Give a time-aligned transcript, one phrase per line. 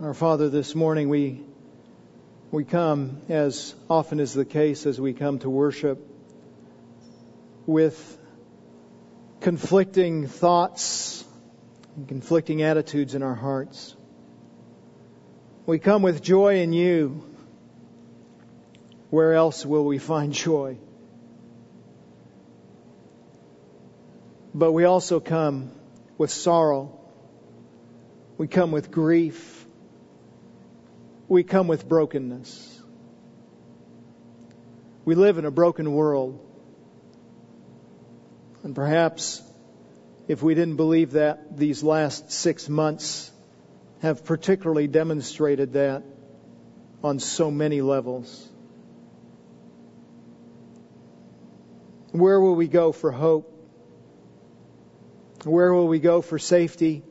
[0.00, 1.44] Our Father, this morning we
[2.50, 6.04] we come as often is the case as we come to worship
[7.64, 8.18] with
[9.40, 11.24] conflicting thoughts
[11.94, 13.94] and conflicting attitudes in our hearts.
[15.64, 17.24] We come with joy in you.
[19.10, 20.76] Where else will we find joy?
[24.52, 25.70] But we also come
[26.18, 26.98] with sorrow.
[28.38, 29.63] We come with grief.
[31.28, 32.82] We come with brokenness.
[35.04, 36.40] We live in a broken world.
[38.62, 39.42] And perhaps
[40.26, 43.30] if we didn't believe that, these last six months
[44.00, 46.02] have particularly demonstrated that
[47.02, 48.48] on so many levels.
[52.12, 53.50] Where will we go for hope?
[55.44, 57.02] Where will we go for safety?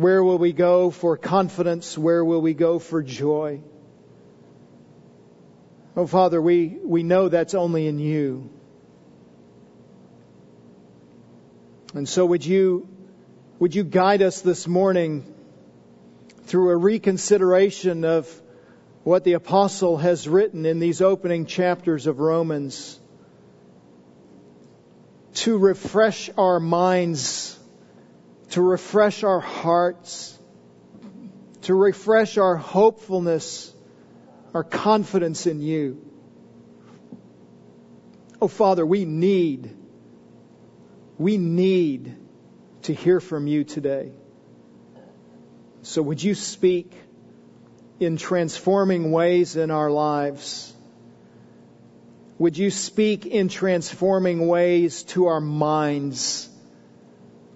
[0.00, 1.98] Where will we go for confidence?
[1.98, 3.60] Where will we go for joy?
[5.94, 8.48] Oh, Father, we, we know that's only in you.
[11.92, 12.88] And so would you,
[13.58, 15.34] would you guide us this morning
[16.44, 18.26] through a reconsideration of
[19.04, 22.98] what the apostle has written in these opening chapters of Romans
[25.34, 27.58] to refresh our minds,
[28.50, 30.38] to refresh our hearts,
[31.62, 33.72] to refresh our hopefulness,
[34.54, 36.04] our confidence in you.
[38.42, 39.76] Oh, Father, we need,
[41.18, 42.16] we need
[42.82, 44.12] to hear from you today.
[45.82, 46.92] So would you speak
[48.00, 50.74] in transforming ways in our lives?
[52.38, 56.49] Would you speak in transforming ways to our minds,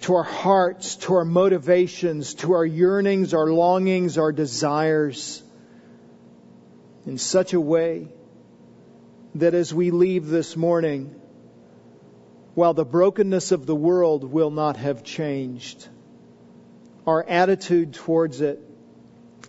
[0.05, 5.43] to our hearts, to our motivations, to our yearnings, our longings, our desires
[7.07, 8.09] in such a way
[9.35, 11.19] that as we leave this morning,
[12.55, 15.89] while the brokenness of the world will not have changed,
[17.07, 18.61] our attitude towards it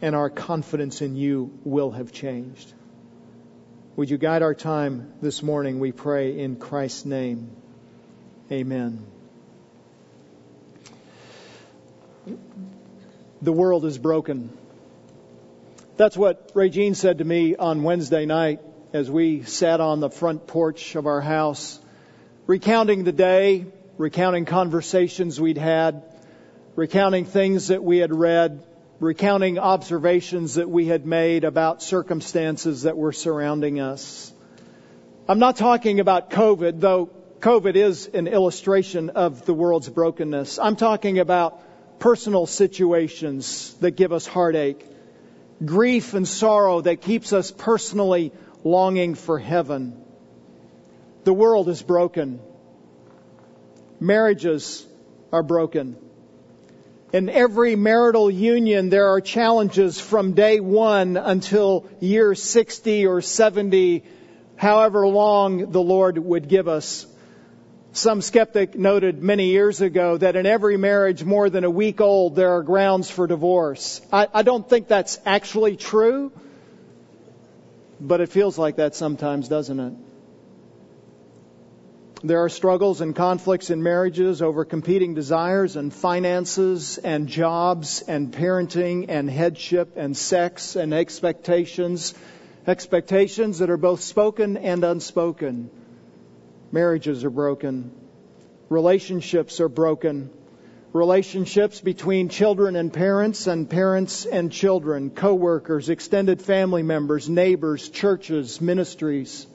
[0.01, 2.71] and our confidence in you will have changed.
[3.97, 7.49] Would you guide our time this morning, we pray, in Christ's name?
[8.49, 9.14] Amen.
[13.41, 14.49] The world is broken.
[15.97, 18.61] That's what Regine said to me on Wednesday night
[18.93, 21.79] as we sat on the front porch of our house,
[22.47, 23.65] recounting the day,
[23.97, 26.03] recounting conversations we'd had,
[26.75, 28.63] recounting things that we had read,
[28.99, 34.33] recounting observations that we had made about circumstances that were surrounding us.
[35.27, 37.09] I'm not talking about COVID, though
[37.39, 40.57] COVID is an illustration of the world's brokenness.
[40.59, 41.61] I'm talking about
[41.99, 44.85] personal situations that give us heartache,
[45.63, 48.31] grief and sorrow that keeps us personally
[48.63, 50.01] longing for heaven.
[51.23, 52.39] The world is broken.
[53.99, 54.85] Marriages
[55.31, 55.97] are broken.
[57.13, 64.03] In every marital union, there are challenges from day one until year 60 or 70,
[64.57, 67.07] however long the Lord would give us.
[67.95, 72.35] Some skeptic noted many years ago that in every marriage more than a week old,
[72.35, 74.01] there are grounds for divorce.
[74.11, 76.33] I, I don't think that's actually true,
[78.01, 79.93] but it feels like that sometimes, doesn't it?
[82.21, 88.29] There are struggles and conflicts in marriages over competing desires and finances and jobs and
[88.29, 92.13] parenting and headship and sex and expectations.
[92.67, 95.69] Expectations that are both spoken and unspoken.
[96.71, 97.91] Marriages are broken.
[98.69, 100.29] Relationships are broken.
[100.93, 108.61] Relationships between children and parents and parents and children, co-workers, extended family members, neighbors, churches,
[108.61, 109.47] ministries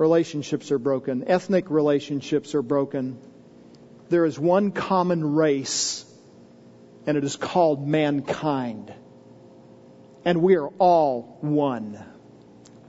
[0.00, 3.18] relationships are broken, ethnic relationships are broken.
[4.08, 6.06] There is one common race,
[7.06, 8.94] and it is called mankind.
[10.24, 12.02] And we are all one.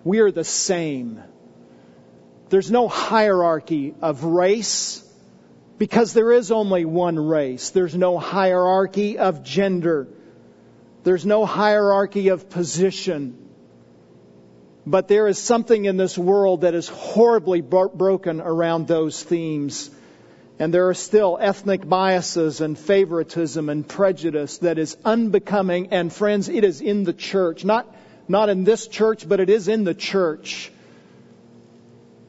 [0.06, 1.22] We are the same.
[2.52, 5.02] There's no hierarchy of race
[5.78, 7.70] because there is only one race.
[7.70, 10.10] There's no hierarchy of gender.
[11.04, 13.38] There's no hierarchy of position.
[14.86, 19.90] But there is something in this world that is horribly bro- broken around those themes.
[20.60, 25.94] And there are still ethnic biases and favoritism and prejudice that is unbecoming.
[25.94, 27.64] And friends, it is in the church.
[27.64, 27.88] Not,
[28.28, 30.70] not in this church, but it is in the church.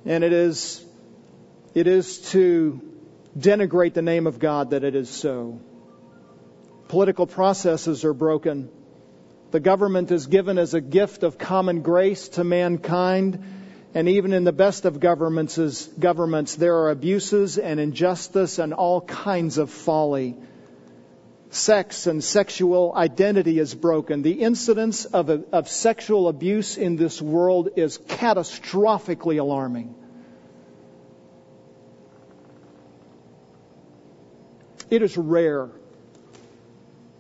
[0.05, 0.85] And it is,
[1.75, 2.81] it is to
[3.39, 5.61] denigrate the name of God that it is so.
[6.89, 8.69] Political processes are broken.
[9.51, 13.43] The government is given as a gift of common grace to mankind.
[13.95, 19.03] And even in the best of governments, governments, there are abuses and injustice and all
[19.03, 20.37] kinds of folly.
[21.53, 24.23] Sex and sexual identity is broken.
[24.23, 29.95] The incidence of, of sexual abuse in this world is catastrophically alarming.
[34.89, 35.69] It is rare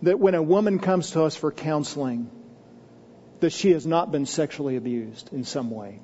[0.00, 2.30] that when a woman comes to us for counseling,
[3.40, 6.00] that she has not been sexually abused in some way.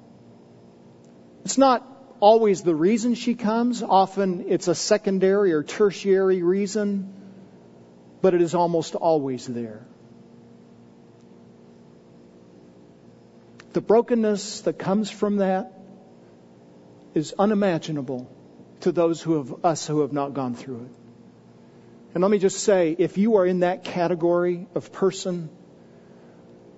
[1.47, 1.83] It's not
[2.21, 3.83] always the reason she comes.
[3.83, 7.15] Often it's a secondary or tertiary reason,
[8.21, 9.87] but it is almost always there.
[13.73, 15.73] The brokenness that comes from that
[17.15, 18.31] is unimaginable
[18.81, 20.91] to those who have, us who have not gone through it.
[22.15, 25.51] And let me just say, if you are in that category of person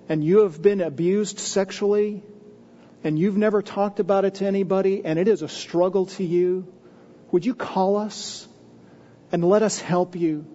[0.09, 2.21] and you have been abused sexually
[3.03, 6.71] and you've never talked about it to anybody and it is a struggle to you,
[7.31, 8.47] would you call us
[9.31, 10.45] and let us help you?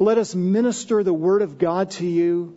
[0.00, 2.56] Let us minister the Word of God to you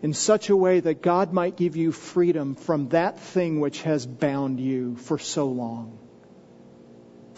[0.00, 4.06] in such a way that God might give you freedom from that thing which has
[4.06, 5.98] bound you for so long.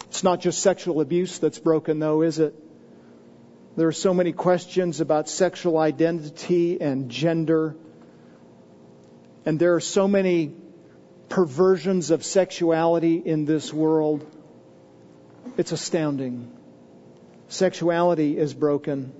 [0.05, 2.55] It's not just sexual abuse that's broken, though, is it?
[3.75, 7.75] There are so many questions about sexual identity and gender.
[9.45, 10.55] And there are so many
[11.27, 14.25] perversions of sexuality in this world.
[15.57, 16.49] It's astounding.
[17.49, 19.11] Sexuality is broken.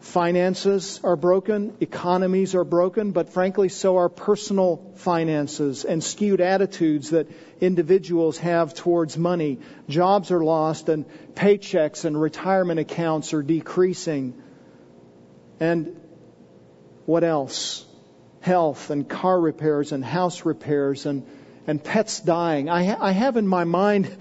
[0.00, 7.10] Finances are broken, economies are broken, but frankly, so are personal finances and skewed attitudes
[7.10, 7.26] that
[7.60, 9.58] individuals have towards money.
[9.88, 11.04] Jobs are lost, and
[11.34, 14.40] paychecks and retirement accounts are decreasing.
[15.58, 16.00] And
[17.04, 17.84] what else?
[18.40, 21.26] Health and car repairs and house repairs and,
[21.66, 22.70] and pets dying.
[22.70, 24.16] I, ha- I have in my mind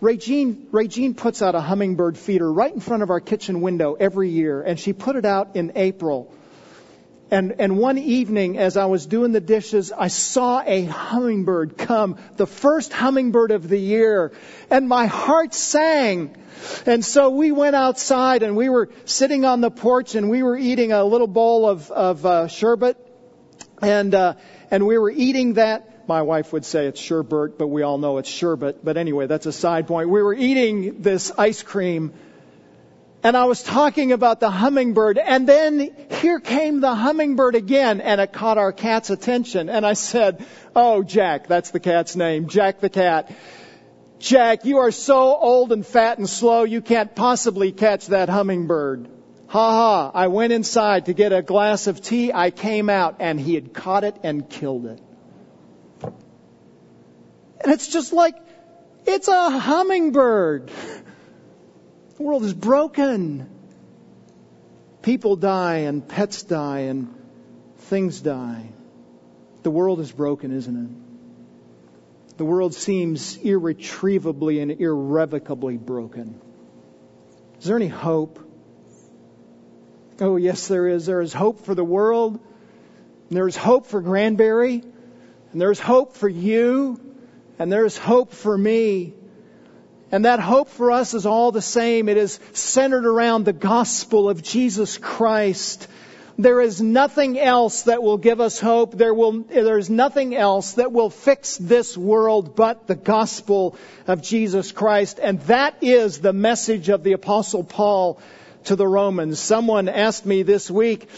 [0.00, 4.30] Regine, Regine puts out a hummingbird feeder right in front of our kitchen window every
[4.30, 6.32] year, and she put it out in April.
[7.30, 12.16] And, and one evening, as I was doing the dishes, I saw a hummingbird come,
[12.36, 14.32] the first hummingbird of the year,
[14.70, 16.36] and my heart sang.
[16.86, 20.56] And so we went outside and we were sitting on the porch and we were
[20.56, 22.96] eating a little bowl of, of uh, sherbet,
[23.82, 24.34] and uh,
[24.70, 28.18] and we were eating that my wife would say it's sherbet, but we all know
[28.18, 28.84] it's sherbet.
[28.84, 30.08] But anyway, that's a side point.
[30.08, 32.12] We were eating this ice cream
[33.20, 35.90] and I was talking about the hummingbird and then
[36.20, 41.02] here came the hummingbird again and it caught our cat's attention and I said, Oh,
[41.02, 43.30] Jack, that's the cat's name, Jack the cat.
[44.20, 49.08] Jack, you are so old and fat and slow you can't possibly catch that hummingbird.
[49.48, 50.10] Ha ha.
[50.14, 52.32] I went inside to get a glass of tea.
[52.32, 55.00] I came out and he had caught it and killed it.
[57.60, 58.36] And it's just like,
[59.06, 60.70] it's a hummingbird.
[62.16, 63.48] The world is broken.
[65.02, 67.14] People die and pets die and
[67.76, 68.70] things die.
[69.62, 72.36] The world is broken, isn't it?
[72.38, 76.40] The world seems irretrievably and irrevocably broken.
[77.58, 78.38] Is there any hope?
[80.20, 81.06] Oh, yes, there is.
[81.06, 82.38] There is hope for the world.
[83.30, 84.82] There's hope for Granbury.
[85.52, 87.00] And there's hope for you.
[87.58, 89.14] And there's hope for me.
[90.10, 92.08] And that hope for us is all the same.
[92.08, 95.86] It is centered around the gospel of Jesus Christ.
[96.38, 98.96] There is nothing else that will give us hope.
[98.96, 104.22] There will, there is nothing else that will fix this world but the gospel of
[104.22, 105.18] Jesus Christ.
[105.20, 108.20] And that is the message of the apostle Paul
[108.64, 109.40] to the Romans.
[109.40, 111.08] Someone asked me this week,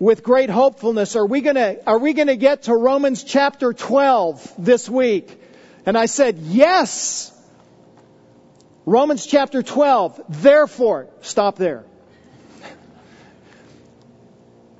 [0.00, 4.88] with great hopefulness, are we gonna, are we gonna get to Romans chapter 12 this
[4.88, 5.39] week?
[5.90, 7.36] And I said, yes.
[8.86, 10.22] Romans chapter 12.
[10.28, 11.84] Therefore, stop there.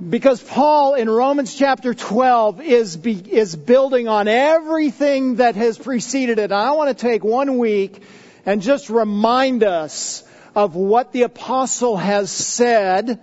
[0.09, 6.39] Because Paul in Romans chapter 12 is, be, is building on everything that has preceded
[6.39, 6.45] it.
[6.45, 8.01] And I want to take one week
[8.47, 10.23] and just remind us
[10.55, 13.21] of what the apostle has said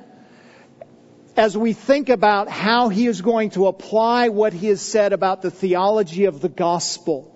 [1.38, 5.41] as we think about how he is going to apply what he has said about
[5.41, 7.34] the theology of the gospel.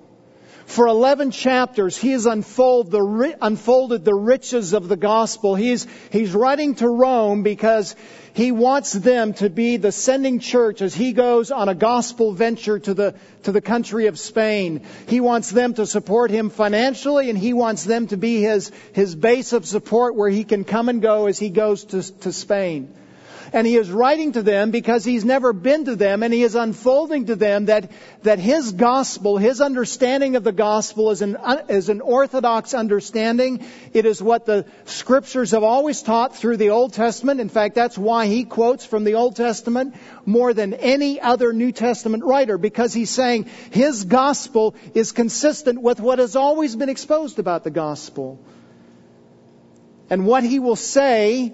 [0.72, 5.54] For 11 chapters, he has unfold the, unfolded the riches of the gospel.
[5.54, 7.94] He's, he's writing to Rome because
[8.32, 12.80] he wants them to be the sending church as he goes on a gospel venture
[12.80, 14.84] to the, to the country of Spain.
[15.10, 19.14] He wants them to support him financially and he wants them to be his, his
[19.14, 22.94] base of support where he can come and go as he goes to, to Spain.
[23.54, 26.56] And he is writing to them because he's never been to them and he is
[26.56, 27.92] unfolding to them that,
[28.24, 33.66] that his gospel, his understanding of the gospel is an, is an orthodox understanding.
[33.94, 37.42] It is what the scriptures have always taught through the Old Testament.
[37.42, 41.74] In fact, that's why he quotes from the Old Testament more than any other New
[41.74, 47.38] Testament writer because he's saying his gospel is consistent with what has always been exposed
[47.38, 48.40] about the gospel.
[50.10, 51.54] And what he will say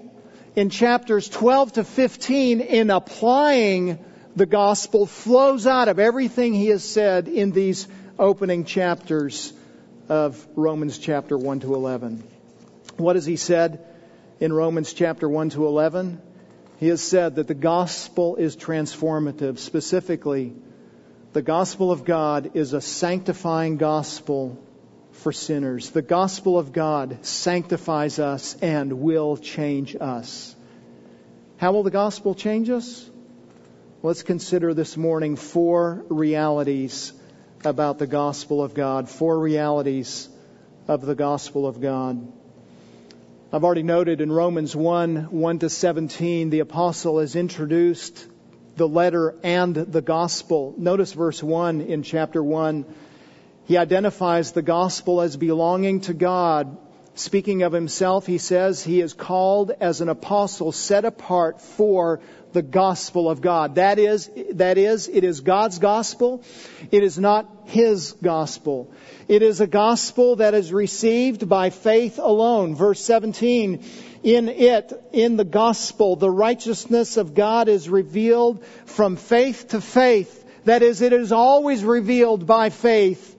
[0.58, 6.82] in chapters 12 to 15 in applying the gospel flows out of everything he has
[6.82, 7.86] said in these
[8.18, 9.52] opening chapters
[10.08, 12.24] of Romans chapter 1 to 11.
[12.96, 13.86] What has he said
[14.40, 16.20] in Romans chapter 1 to 11?
[16.80, 19.60] He has said that the gospel is transformative.
[19.60, 20.54] Specifically,
[21.34, 24.58] the gospel of God is a sanctifying gospel
[25.18, 25.90] for sinners.
[25.90, 30.54] The gospel of God sanctifies us and will change us.
[31.56, 33.08] How will the gospel change us?
[34.02, 37.12] Let's consider this morning four realities
[37.64, 40.28] about the gospel of God, four realities
[40.86, 42.32] of the gospel of God.
[43.52, 48.26] I've already noted in Romans 1 1 to 17, the apostle has introduced
[48.76, 50.74] the letter and the gospel.
[50.78, 52.84] Notice verse 1 in chapter 1.
[53.68, 56.78] He identifies the gospel as belonging to God.
[57.16, 62.20] Speaking of himself, he says he is called as an apostle set apart for
[62.54, 63.74] the gospel of God.
[63.74, 66.42] That is, that is, it is God's gospel.
[66.90, 68.90] It is not his gospel.
[69.28, 72.74] It is a gospel that is received by faith alone.
[72.74, 73.84] Verse 17,
[74.22, 80.46] in it, in the gospel, the righteousness of God is revealed from faith to faith.
[80.64, 83.34] That is, it is always revealed by faith.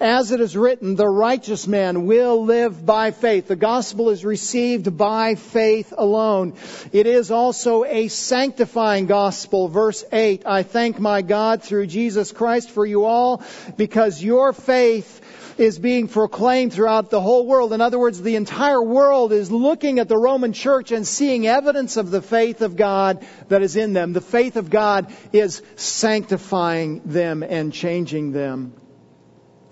[0.00, 3.48] As it is written, the righteous man will live by faith.
[3.48, 6.54] The gospel is received by faith alone.
[6.92, 9.66] It is also a sanctifying gospel.
[9.66, 13.42] Verse 8, I thank my God through Jesus Christ for you all
[13.76, 15.20] because your faith
[15.58, 17.72] is being proclaimed throughout the whole world.
[17.72, 21.96] In other words, the entire world is looking at the Roman church and seeing evidence
[21.96, 24.12] of the faith of God that is in them.
[24.12, 28.74] The faith of God is sanctifying them and changing them.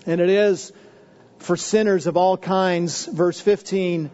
[0.07, 0.71] And it is
[1.39, 3.05] for sinners of all kinds.
[3.05, 4.09] Verse 15.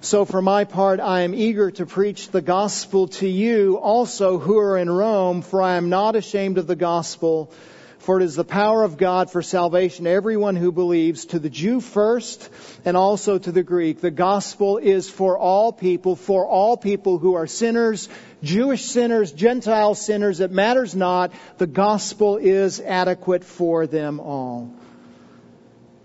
[0.00, 4.58] So for my part, I am eager to preach the gospel to you also who
[4.58, 7.50] are in Rome, for I am not ashamed of the gospel,
[7.98, 11.50] for it is the power of God for salvation to everyone who believes, to the
[11.50, 12.48] Jew first
[12.84, 14.00] and also to the Greek.
[14.00, 18.08] The gospel is for all people, for all people who are sinners,
[18.42, 21.32] Jewish sinners, Gentile sinners, it matters not.
[21.56, 24.77] The gospel is adequate for them all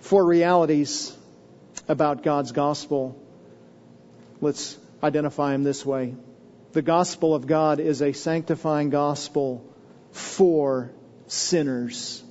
[0.03, 1.15] four realities
[1.87, 3.17] about God's gospel.
[4.41, 6.15] Let's identify them this way.
[6.73, 9.63] The gospel of God is a sanctifying gospel
[10.11, 10.91] for
[11.27, 12.21] sinners.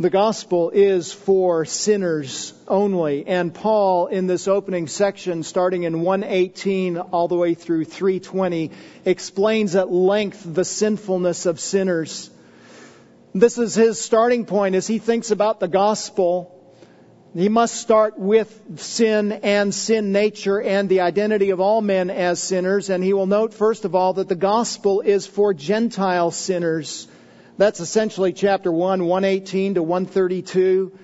[0.00, 3.26] The gospel is for sinners only.
[3.26, 8.70] And Paul, in this opening section, starting in 118 all the way through 320,
[9.04, 12.30] explains at length the sinfulness of sinners.
[13.38, 16.54] This is his starting point as he thinks about the gospel.
[17.34, 22.42] He must start with sin and sin nature and the identity of all men as
[22.42, 22.90] sinners.
[22.90, 27.06] And he will note, first of all, that the gospel is for Gentile sinners.
[27.58, 30.98] That's essentially chapter 1, 118 to 132.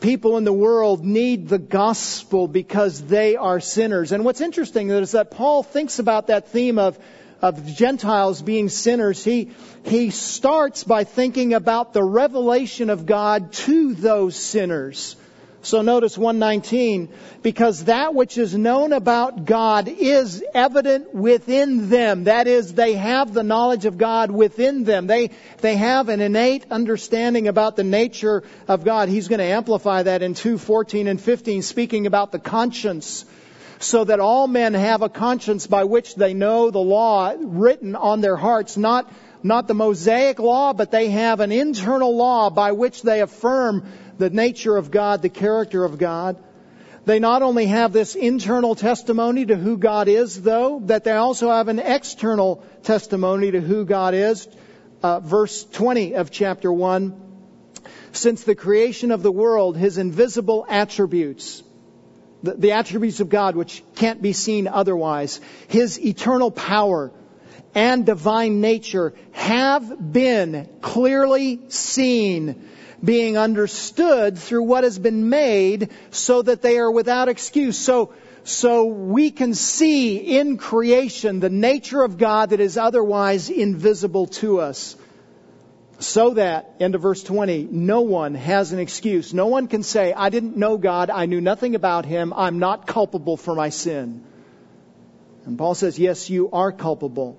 [0.00, 4.10] People in the world need the gospel because they are sinners.
[4.10, 6.98] And what's interesting is that Paul thinks about that theme of
[7.42, 9.50] of Gentiles being sinners, he,
[9.84, 15.16] he starts by thinking about the revelation of God to those sinners.
[15.66, 17.08] So notice 119,
[17.42, 22.24] because that which is known about God is evident within them.
[22.24, 25.08] That is, they have the knowledge of God within them.
[25.08, 25.30] They,
[25.62, 29.08] they have an innate understanding about the nature of God.
[29.08, 33.24] He's going to amplify that in 2, 14 and 15, speaking about the conscience
[33.78, 38.20] so that all men have a conscience by which they know the law written on
[38.20, 39.10] their hearts, not,
[39.42, 43.86] not the Mosaic law, but they have an internal law by which they affirm
[44.18, 46.42] the nature of God, the character of God.
[47.04, 51.50] They not only have this internal testimony to who God is, though, that they also
[51.50, 54.48] have an external testimony to who God is.
[55.02, 57.26] Uh, verse 20 of chapter 1
[58.16, 61.62] since the creation of the world his invisible attributes,
[62.46, 67.12] the, the attributes of God which can't be seen otherwise, his eternal power
[67.74, 72.68] and divine nature have been clearly seen
[73.04, 77.76] being understood through what has been made so that they are without excuse.
[77.76, 84.26] So, so we can see in creation the nature of God that is otherwise invisible
[84.28, 84.96] to us.
[85.98, 89.32] So that, end of verse 20, no one has an excuse.
[89.32, 92.86] No one can say, I didn't know God, I knew nothing about Him, I'm not
[92.86, 94.22] culpable for my sin.
[95.46, 97.38] And Paul says, yes, you are culpable.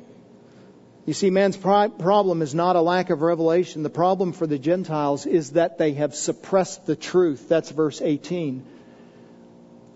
[1.06, 3.84] You see, man's problem is not a lack of revelation.
[3.84, 7.48] The problem for the Gentiles is that they have suppressed the truth.
[7.48, 8.66] That's verse 18.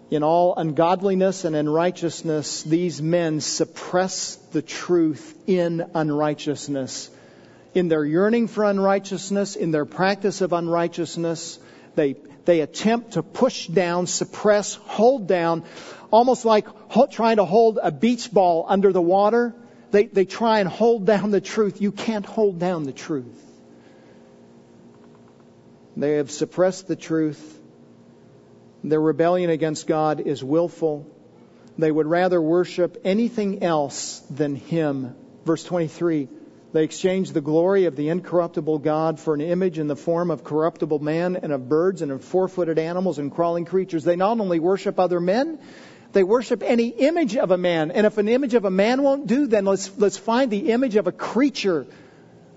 [0.10, 7.10] In all ungodliness and unrighteousness, these men suppress the truth in unrighteousness.
[7.74, 11.60] In their yearning for unrighteousness, in their practice of unrighteousness,
[11.96, 15.64] they, they attempt to push down, suppress, hold down,
[16.12, 16.68] almost like
[17.12, 19.56] trying to hold a beach ball under the water
[19.92, 21.82] they, they try and hold down the truth.
[21.82, 23.46] You can't hold down the truth.
[25.96, 27.60] They have suppressed the truth.
[28.84, 31.06] Their rebellion against God is willful.
[31.78, 35.16] They would rather worship anything else than Him.
[35.46, 36.30] Verse 23
[36.74, 40.46] They exchange the glory of the incorruptible God for an image in the form of
[40.46, 44.06] corruptible man and of birds and of four footed animals and crawling creatures.
[44.06, 45.60] They not only worship other men,
[46.14, 47.92] they worship any image of a man.
[47.92, 50.96] And if an image of a man won't do, then let's, let's find the image
[50.96, 51.88] of a creature,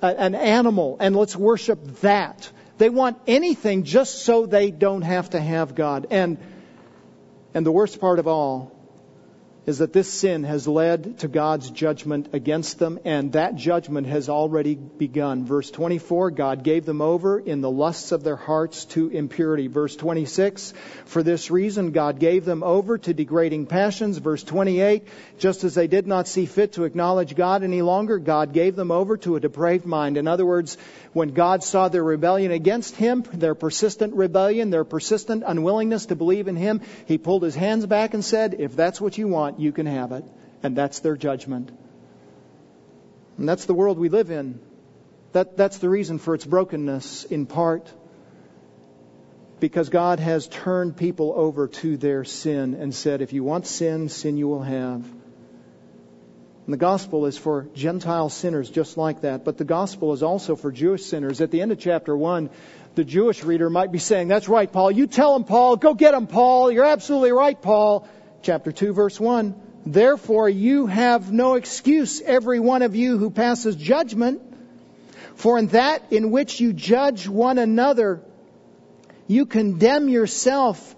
[0.00, 2.50] an animal, and let's worship that.
[2.78, 6.06] They want anything just so they don't have to have God.
[6.11, 6.38] And,
[7.52, 8.74] and the worst part of all
[9.66, 14.28] is that this sin has led to God's judgment against them, and that judgment has
[14.28, 15.47] already begun.
[15.47, 19.66] Verse 24, God gave them over in the lusts of their hearts to impurity.
[19.66, 20.75] Verse 26,
[21.06, 24.18] for this reason God gave them over to degrading passions.
[24.18, 28.52] Verse 28, just as they did not see fit to acknowledge God any longer, God
[28.52, 30.18] gave them over to a depraved mind.
[30.18, 30.76] In other words,
[31.14, 36.49] when God saw their rebellion against Him, their persistent rebellion, their persistent unwillingness to believe
[36.49, 39.73] in Him, He pulled His hands back and said, if that's what you want, you
[39.73, 40.25] can have it.
[40.62, 41.71] And that's their judgment.
[43.38, 44.60] And that's the world we live in.
[45.32, 47.93] That, that's the reason for its brokenness, in part.
[49.60, 54.08] Because God has turned people over to their sin and said, if you want sin,
[54.08, 55.04] sin you will have.
[56.67, 60.57] And the gospel is for Gentile sinners just like that, but the gospel is also
[60.57, 61.43] for Jewish sinners.
[61.43, 62.49] At the end of chapter 1,
[62.95, 64.91] the Jewish reader might be saying, That's right, Paul.
[64.91, 65.77] You tell him, Paul.
[65.77, 66.73] Go get him, Paul.
[66.73, 68.09] You're absolutely right, Paul.
[68.41, 69.55] Chapter 2, verse 1.
[69.85, 74.41] Therefore, you have no excuse, every one of you who passes judgment.
[75.35, 78.23] For in that in which you judge one another,
[79.27, 80.97] you condemn yourself.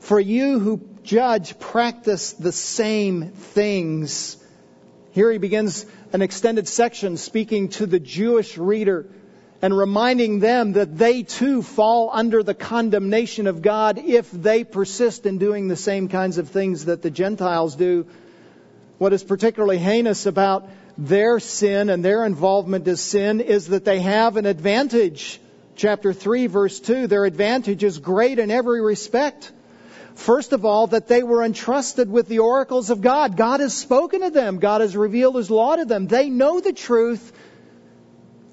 [0.00, 4.41] For you who judge practice the same things.
[5.12, 9.06] Here he begins an extended section speaking to the Jewish reader
[9.60, 15.26] and reminding them that they too fall under the condemnation of God if they persist
[15.26, 18.06] in doing the same kinds of things that the Gentiles do.
[18.98, 24.00] What is particularly heinous about their sin and their involvement in sin is that they
[24.00, 25.40] have an advantage.
[25.76, 29.52] Chapter 3 verse 2, their advantage is great in every respect.
[30.14, 33.36] First of all, that they were entrusted with the oracles of God.
[33.36, 34.58] God has spoken to them.
[34.58, 36.06] God has revealed His law to them.
[36.06, 37.32] They know the truth.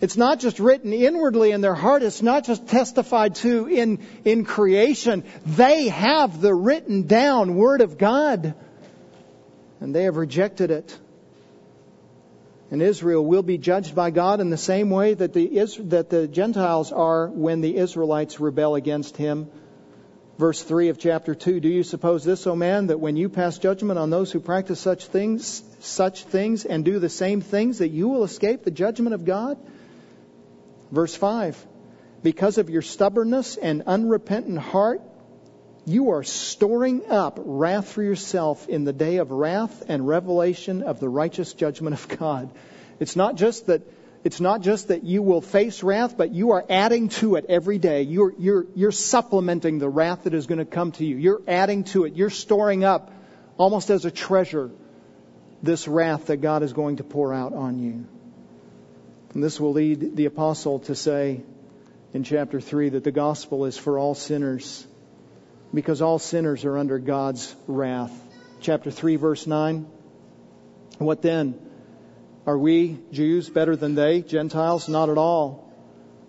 [0.01, 2.03] It's not just written inwardly in their heart.
[2.03, 5.25] It's not just testified to in, in creation.
[5.45, 8.53] They have the written down Word of God.
[9.81, 10.97] And they have rejected it.
[12.71, 15.47] And Israel will be judged by God in the same way that the,
[15.85, 19.49] that the Gentiles are when the Israelites rebel against Him
[20.39, 23.57] verse 3 of chapter 2 do you suppose this o man that when you pass
[23.57, 27.89] judgment on those who practice such things such things and do the same things that
[27.89, 29.57] you will escape the judgment of god?
[30.91, 31.67] Verse 5
[32.23, 35.01] because of your stubbornness and unrepentant heart
[35.85, 41.01] you are storing up wrath for yourself in the day of wrath and revelation of
[41.01, 42.49] the righteous judgment of god.
[43.01, 43.81] It's not just that
[44.23, 47.77] it's not just that you will face wrath, but you are adding to it every
[47.77, 48.01] day.
[48.01, 51.15] You're, you're, you're supplementing the wrath that is going to come to you.
[51.15, 52.15] You're adding to it.
[52.15, 53.11] You're storing up,
[53.57, 54.71] almost as a treasure,
[55.63, 58.05] this wrath that God is going to pour out on you.
[59.33, 61.41] And this will lead the apostle to say
[62.13, 64.85] in chapter 3 that the gospel is for all sinners
[65.73, 68.11] because all sinners are under God's wrath.
[68.59, 69.87] Chapter 3, verse 9.
[70.97, 71.68] What then?
[72.49, 74.89] Are we, Jews, better than they, Gentiles?
[74.89, 75.71] Not at all.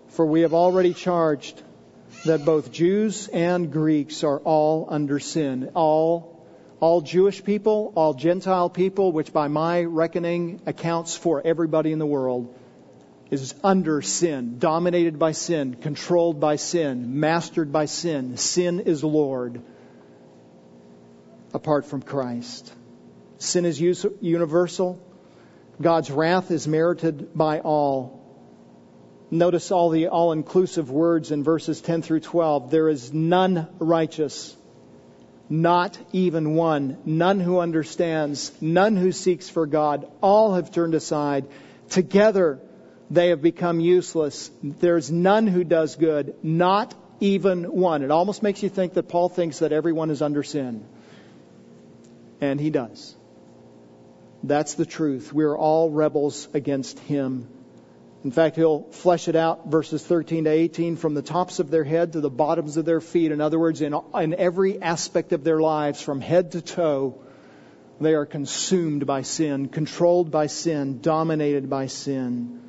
[0.09, 1.59] For we have already charged
[2.25, 5.71] that both Jews and Greeks are all under sin.
[5.73, 6.45] All,
[6.79, 12.05] all Jewish people, all Gentile people, which by my reckoning accounts for everybody in the
[12.05, 12.53] world,
[13.31, 18.37] is under sin, dominated by sin, controlled by sin, mastered by sin.
[18.37, 19.59] Sin is Lord
[21.51, 22.71] apart from Christ.
[23.39, 25.01] Sin is universal.
[25.81, 28.19] God's wrath is merited by all.
[29.29, 32.69] Notice all the all inclusive words in verses 10 through 12.
[32.69, 34.55] There is none righteous,
[35.49, 40.11] not even one, none who understands, none who seeks for God.
[40.21, 41.47] All have turned aside.
[41.89, 42.59] Together
[43.09, 44.51] they have become useless.
[44.61, 48.03] There's none who does good, not even one.
[48.03, 50.85] It almost makes you think that Paul thinks that everyone is under sin.
[52.41, 53.15] And he does.
[54.43, 55.31] That's the truth.
[55.33, 57.47] We're all rebels against him.
[58.23, 61.83] In fact, he'll flesh it out, verses 13 to 18, from the tops of their
[61.83, 63.31] head to the bottoms of their feet.
[63.31, 67.19] In other words, in, in every aspect of their lives, from head to toe,
[67.99, 72.60] they are consumed by sin, controlled by sin, dominated by sin.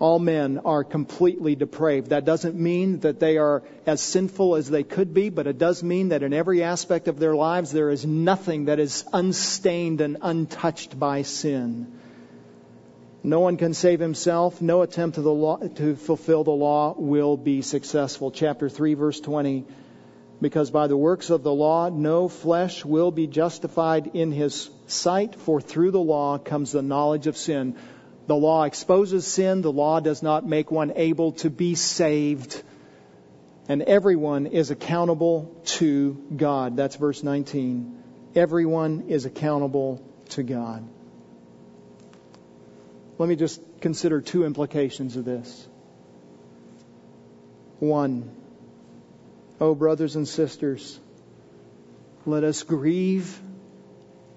[0.00, 2.10] All men are completely depraved.
[2.10, 5.82] That doesn't mean that they are as sinful as they could be, but it does
[5.82, 10.18] mean that in every aspect of their lives there is nothing that is unstained and
[10.22, 11.98] untouched by sin.
[13.24, 14.62] No one can save himself.
[14.62, 18.30] No attempt to, law, to fulfill the law will be successful.
[18.30, 19.64] Chapter 3, verse 20.
[20.40, 25.34] Because by the works of the law, no flesh will be justified in his sight,
[25.34, 27.74] for through the law comes the knowledge of sin.
[28.28, 29.62] The law exposes sin.
[29.62, 32.62] The law does not make one able to be saved.
[33.68, 36.76] And everyone is accountable to God.
[36.76, 38.02] That's verse 19.
[38.34, 40.86] Everyone is accountable to God.
[43.16, 45.66] Let me just consider two implications of this.
[47.78, 48.30] One,
[49.58, 51.00] oh, brothers and sisters,
[52.26, 53.40] let us grieve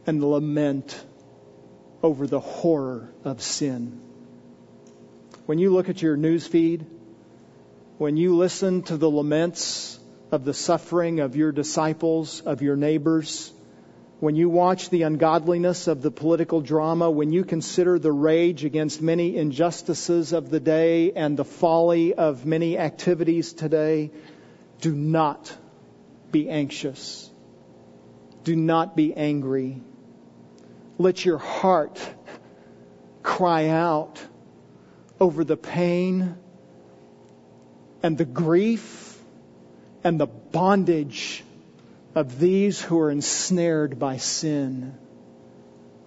[0.07, 1.03] and lament
[2.03, 3.99] over the horror of sin.
[5.45, 6.85] When you look at your news feed,
[7.97, 9.99] when you listen to the laments
[10.31, 13.51] of the suffering of your disciples, of your neighbors,
[14.19, 19.01] when you watch the ungodliness of the political drama, when you consider the rage against
[19.01, 24.11] many injustices of the day and the folly of many activities today,
[24.79, 25.51] do not
[26.31, 27.29] be anxious.
[28.43, 29.81] Do not be angry.
[31.01, 31.99] Let your heart
[33.23, 34.21] cry out
[35.19, 36.35] over the pain
[38.03, 39.19] and the grief
[40.03, 41.43] and the bondage
[42.13, 44.95] of these who are ensnared by sin.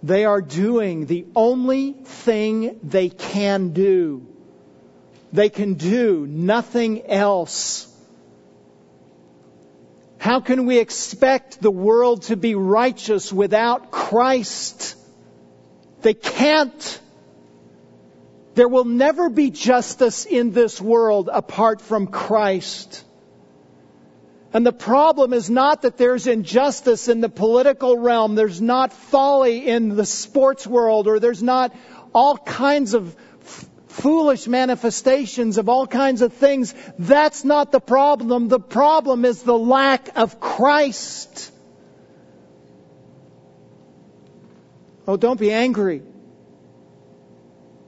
[0.04, 4.24] They are doing the only thing they can do.
[5.32, 7.92] They can do nothing else.
[10.24, 14.96] How can we expect the world to be righteous without Christ?
[16.00, 17.00] They can't.
[18.54, 23.04] There will never be justice in this world apart from Christ.
[24.54, 29.68] And the problem is not that there's injustice in the political realm, there's not folly
[29.68, 31.76] in the sports world, or there's not
[32.14, 33.14] all kinds of
[33.94, 36.74] foolish manifestations of all kinds of things.
[36.98, 38.48] That's not the problem.
[38.48, 41.52] The problem is the lack of Christ.
[45.06, 46.02] Oh, don't be angry.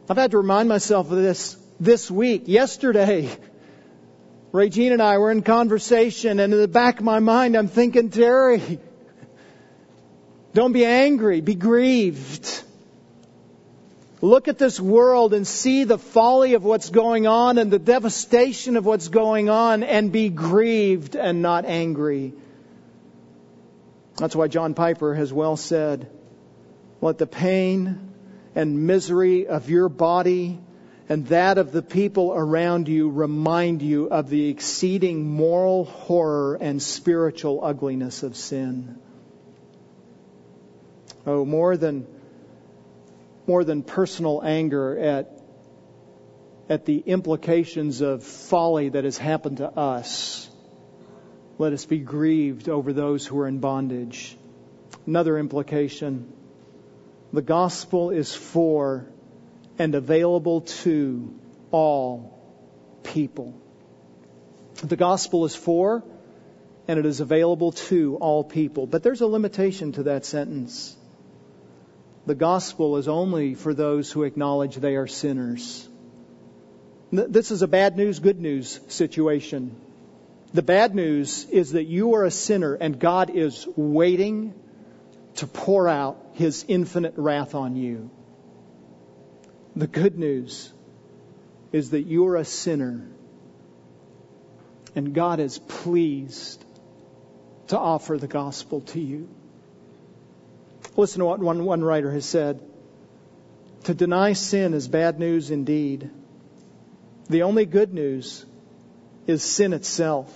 [0.09, 2.45] I've had to remind myself of this this week.
[2.47, 3.29] Yesterday,
[4.53, 8.11] Regine and I were in conversation, and in the back of my mind, I'm thinking,
[8.11, 8.79] Terry,
[10.55, 12.63] don't be angry, be grieved.
[14.23, 18.77] Look at this world and see the folly of what's going on and the devastation
[18.77, 22.33] of what's going on and be grieved and not angry.
[24.17, 26.11] That's why John Piper has well said,
[27.03, 28.15] let the pain
[28.55, 30.59] and misery of your body
[31.09, 36.83] and that of the people around you remind you of the exceeding moral horror and
[36.83, 38.99] spiritual ugliness of sin.
[41.27, 42.07] Oh, more than,
[43.47, 45.41] more than personal anger at,
[46.69, 50.49] at the implications of folly that has happened to us,
[51.59, 54.37] let us be grieved over those who are in bondage.
[55.07, 56.33] Another implication
[57.33, 59.07] the gospel is for
[59.79, 61.35] and available to
[61.71, 62.39] all
[63.03, 63.61] people.
[64.83, 66.05] The gospel is for
[66.89, 68.87] and it is available to all people.
[68.87, 70.97] But there's a limitation to that sentence.
[72.27, 75.89] The gospel is only for those who acknowledge they are sinners.
[77.13, 79.77] This is a bad news, good news situation.
[80.53, 84.55] The bad news is that you are a sinner and God is waiting
[85.37, 88.11] to pour out his infinite wrath on you.
[89.77, 90.73] The good news
[91.73, 93.07] is that you are a sinner
[94.97, 96.65] and God is pleased
[97.69, 99.29] to offer the gospel to you.
[100.97, 102.61] Listen to what one, one writer has said.
[103.85, 106.11] To deny sin is bad news indeed.
[107.29, 108.45] The only good news
[109.27, 110.33] is sin itself.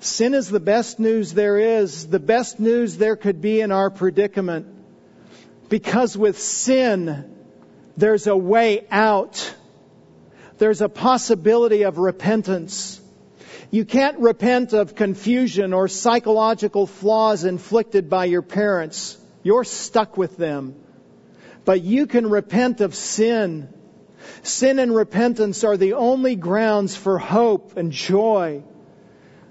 [0.00, 3.88] Sin is the best news there is, the best news there could be in our
[3.88, 4.66] predicament.
[5.68, 7.32] Because with sin,
[7.96, 9.54] there's a way out.
[10.58, 13.00] There's a possibility of repentance.
[13.72, 19.16] You can't repent of confusion or psychological flaws inflicted by your parents.
[19.42, 20.74] You're stuck with them.
[21.64, 23.72] But you can repent of sin.
[24.42, 28.62] Sin and repentance are the only grounds for hope and joy,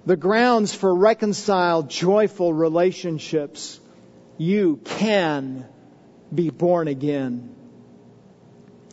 [0.05, 3.79] the grounds for reconciled, joyful relationships.
[4.37, 5.65] You can
[6.33, 7.55] be born again.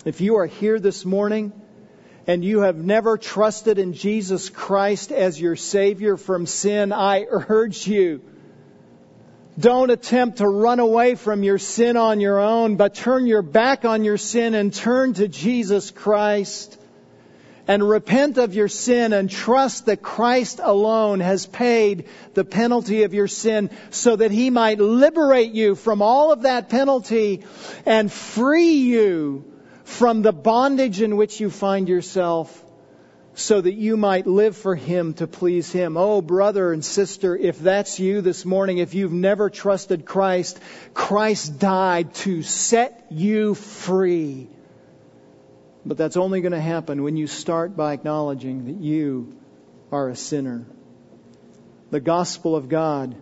[0.07, 1.53] If you are here this morning
[2.29, 7.89] and you have never trusted in Jesus Christ as your Savior from sin, I urge
[7.89, 8.23] you
[9.59, 13.85] don't attempt to run away from your sin on your own, but turn your back
[13.85, 16.79] on your sin and turn to Jesus Christ
[17.67, 23.15] and repent of your sin and trust that Christ alone has paid the penalty of
[23.15, 27.43] your sin so that he might liberate you from all of that penalty
[27.85, 29.48] and free you
[29.89, 32.65] from the bondage in which you find yourself
[33.35, 35.97] so that you might live for Him to please Him.
[35.97, 40.61] Oh, brother and sister, if that's you this morning, if you've never trusted Christ,
[40.93, 44.49] Christ died to set you free.
[45.87, 49.39] But that's only going to happen when you start by acknowledging that you
[49.91, 50.67] are a sinner.
[51.91, 53.17] The gospel of God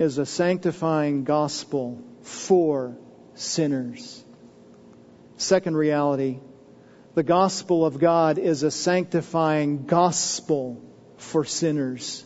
[0.00, 2.98] is a sanctifying gospel for
[3.34, 4.24] sinners.
[5.36, 6.40] Second reality,
[7.14, 10.82] the gospel of God is a sanctifying gospel
[11.16, 12.24] for sinners.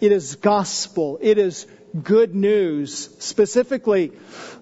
[0.00, 1.18] It is gospel.
[1.20, 1.66] It is
[2.02, 3.08] good news.
[3.18, 4.12] Specifically,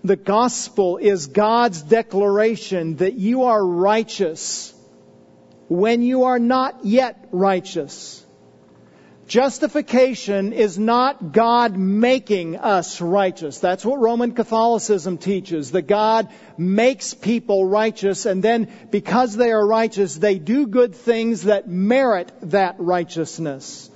[0.03, 4.75] the gospel is God's declaration that you are righteous
[5.69, 8.25] when you are not yet righteous.
[9.29, 13.59] Justification is not God making us righteous.
[13.59, 19.67] That's what Roman Catholicism teaches, that God makes people righteous and then because they are
[19.67, 23.91] righteous, they do good things that merit that righteousness.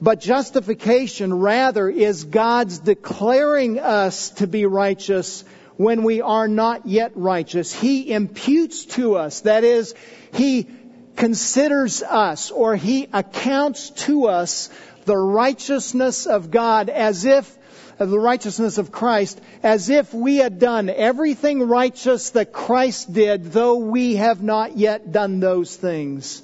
[0.00, 5.44] But justification rather is God's declaring us to be righteous
[5.76, 7.70] when we are not yet righteous.
[7.70, 9.94] He imputes to us, that is,
[10.32, 10.68] He
[11.16, 14.70] considers us or he accounts to us
[15.04, 17.56] the righteousness of God as if
[17.98, 23.76] the righteousness of Christ as if we had done everything righteous that Christ did, though
[23.76, 26.42] we have not yet done those things.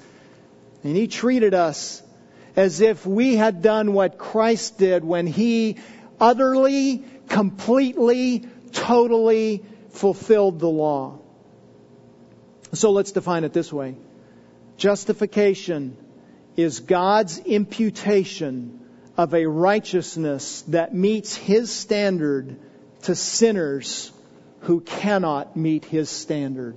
[0.83, 2.03] And He treated us
[2.57, 5.77] as if we had done what Christ did when He
[6.19, 11.19] utterly, completely, totally fulfilled the law.
[12.73, 13.97] So let's define it this way.
[14.77, 15.97] Justification
[16.57, 18.81] is God's imputation
[19.17, 22.59] of a righteousness that meets His standard
[23.03, 24.13] to sinners
[24.61, 26.77] who cannot meet His standard.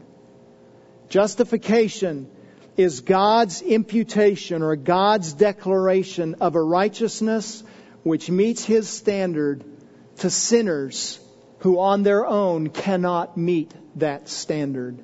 [1.10, 2.30] Justification
[2.78, 7.64] is God's imputation or God's declaration of a righteousness
[8.04, 9.64] which meets His standard
[10.18, 11.20] to sinners
[11.60, 15.00] who on their own cannot meet that standard.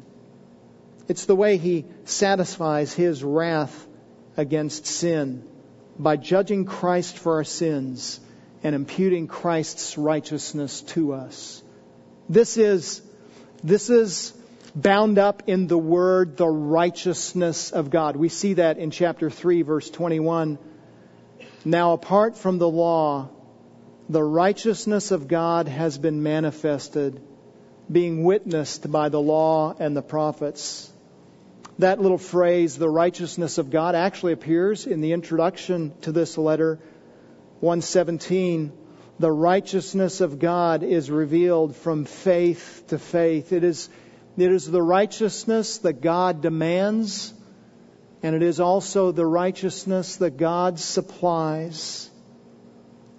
[1.12, 3.86] It's the way he satisfies his wrath
[4.38, 5.44] against sin
[6.00, 8.22] by judging Christ for our sins
[8.64, 11.62] and imputing Christ's righteousness to us.
[12.30, 13.02] This is,
[13.62, 14.32] this is
[14.74, 18.16] bound up in the word, the righteousness of God.
[18.16, 20.60] We see that in chapter 3, verse 21.
[21.66, 23.28] Now, apart from the law,
[24.08, 27.22] the righteousness of God has been manifested,
[27.92, 30.88] being witnessed by the law and the prophets
[31.82, 36.80] that little phrase, the righteousness of God, actually appears in the introduction to this letter,
[37.60, 38.72] 117.
[39.20, 43.54] The righteousness of God is revealed from faith to faith.
[43.54, 43.90] It is,
[44.38, 47.34] it is the righteousness that God demands,
[48.24, 52.10] and it is also the righteousness that God supplies.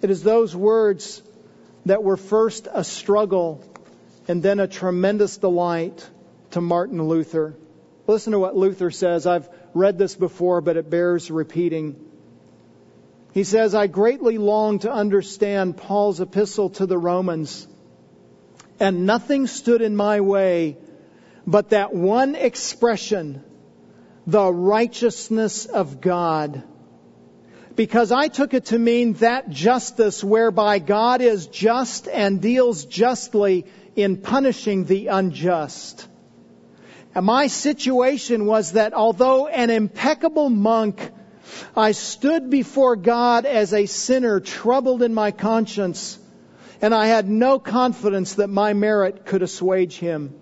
[0.01, 1.21] It is those words
[1.85, 3.63] that were first a struggle
[4.27, 6.09] and then a tremendous delight
[6.51, 7.55] to Martin Luther.
[8.07, 9.25] Listen to what Luther says.
[9.25, 11.95] I've read this before, but it bears repeating.
[13.33, 17.67] He says, I greatly long to understand Paul's epistle to the Romans,
[18.79, 20.77] and nothing stood in my way
[21.45, 23.43] but that one expression,
[24.25, 26.63] the righteousness of God.
[27.75, 33.65] Because I took it to mean that justice whereby God is just and deals justly
[33.95, 36.07] in punishing the unjust.
[37.15, 41.11] And my situation was that although an impeccable monk,
[41.75, 46.17] I stood before God as a sinner troubled in my conscience,
[46.81, 50.33] and I had no confidence that my merit could assuage him.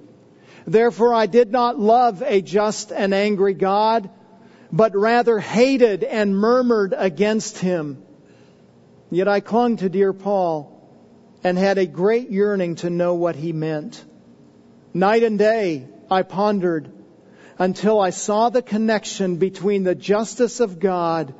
[0.65, 4.09] Therefore I did not love a just and angry God,
[4.71, 8.03] but rather hated and murmured against him.
[9.09, 10.71] Yet I clung to dear Paul
[11.43, 14.03] and had a great yearning to know what he meant.
[14.93, 16.91] Night and day I pondered
[17.57, 21.33] until I saw the connection between the justice of God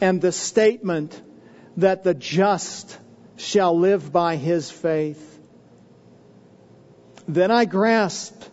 [0.00, 1.20] and the statement
[1.78, 2.96] that the just
[3.36, 5.40] shall live by his faith.
[7.26, 8.50] Then I grasped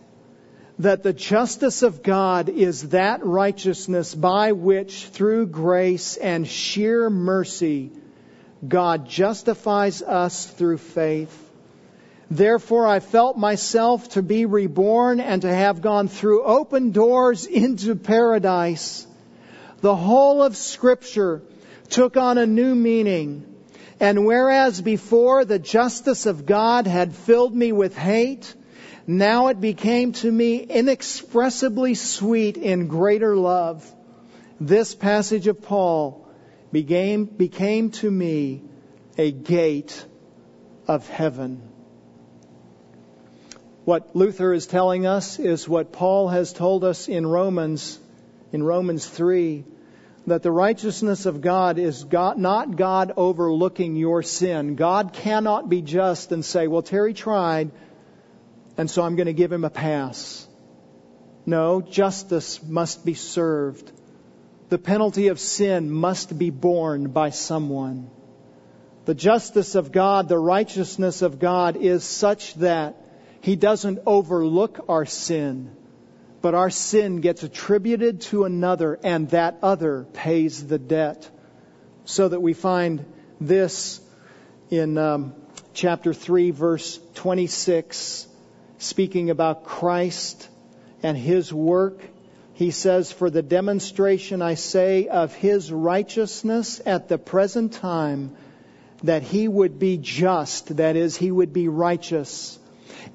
[0.80, 7.92] that the justice of God is that righteousness by which, through grace and sheer mercy,
[8.66, 11.41] God justifies us through faith.
[12.32, 17.94] Therefore, I felt myself to be reborn and to have gone through open doors into
[17.94, 19.06] paradise.
[19.82, 21.42] The whole of Scripture
[21.90, 23.44] took on a new meaning.
[24.00, 28.54] And whereas before the justice of God had filled me with hate,
[29.06, 33.86] now it became to me inexpressibly sweet in greater love.
[34.58, 36.26] This passage of Paul
[36.72, 38.62] became, became to me
[39.18, 40.06] a gate
[40.88, 41.71] of heaven.
[43.84, 47.98] What Luther is telling us is what Paul has told us in Romans,
[48.52, 49.64] in Romans 3,
[50.28, 54.76] that the righteousness of God is God, not God overlooking your sin.
[54.76, 57.72] God cannot be just and say, well, Terry tried,
[58.76, 60.46] and so I'm going to give him a pass.
[61.44, 63.90] No, justice must be served.
[64.68, 68.08] The penalty of sin must be borne by someone.
[69.06, 73.01] The justice of God, the righteousness of God is such that
[73.42, 75.76] He doesn't overlook our sin,
[76.40, 81.28] but our sin gets attributed to another and that other pays the debt.
[82.04, 83.04] So that we find
[83.40, 84.00] this
[84.70, 85.34] in um,
[85.74, 88.28] chapter 3 verse 26
[88.78, 90.48] speaking about Christ
[91.02, 92.00] and his work.
[92.54, 98.36] He says, For the demonstration, I say, of his righteousness at the present time,
[99.02, 102.58] that he would be just, that is, he would be righteous,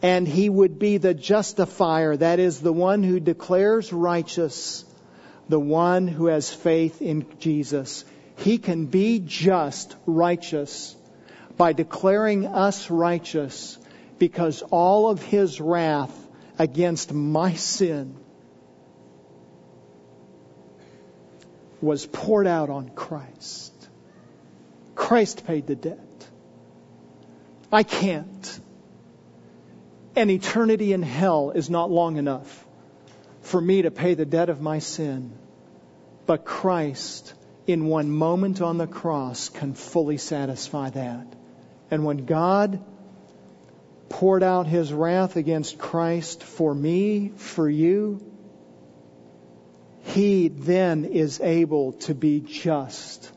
[0.02, 4.86] and he would be the justifier, that is, the one who declares righteous,
[5.50, 8.06] the one who has faith in Jesus.
[8.38, 10.96] He can be just, righteous,
[11.58, 13.78] by declaring us righteous
[14.20, 16.14] because all of his wrath
[16.60, 18.16] against my sin
[21.82, 23.74] was poured out on Christ.
[24.96, 26.28] Christ paid the debt.
[27.72, 28.60] I can't.
[30.18, 32.66] An eternity in hell is not long enough
[33.42, 35.32] for me to pay the debt of my sin.
[36.26, 37.36] But Christ,
[37.68, 41.28] in one moment on the cross, can fully satisfy that.
[41.92, 42.84] And when God
[44.10, 48.20] poured out his wrath against Christ for me, for you,
[50.02, 53.32] he then is able to be just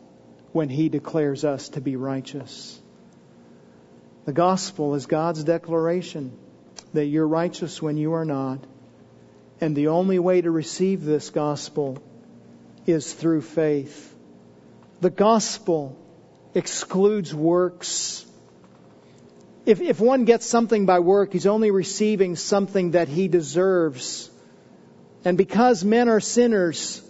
[0.52, 2.80] when he declares us to be righteous.
[4.24, 6.38] The gospel is God's declaration
[6.92, 8.64] that you're righteous when you are not.
[9.60, 11.98] And the only way to receive this gospel
[12.86, 14.14] is through faith.
[15.00, 15.96] The gospel
[16.54, 18.26] excludes works
[19.66, 24.30] if, if one gets something by work, he's only receiving something that he deserves.
[25.24, 27.02] And because men are sinners,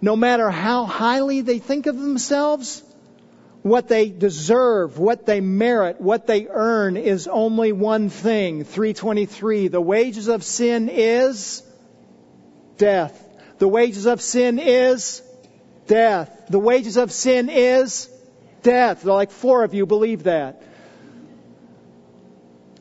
[0.00, 2.82] no matter how highly they think of themselves,
[3.62, 8.64] what they deserve, what they merit, what they earn is only one thing.
[8.64, 9.68] 323.
[9.68, 11.62] The wages of sin is
[12.76, 13.18] death.
[13.58, 15.22] The wages of sin is
[15.86, 16.46] death.
[16.48, 18.08] The wages of sin is
[18.62, 19.04] death.
[19.04, 20.62] Like four of you believe that.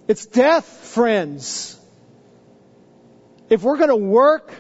[0.08, 1.80] It's death, friends.
[3.50, 4.52] If we're going to work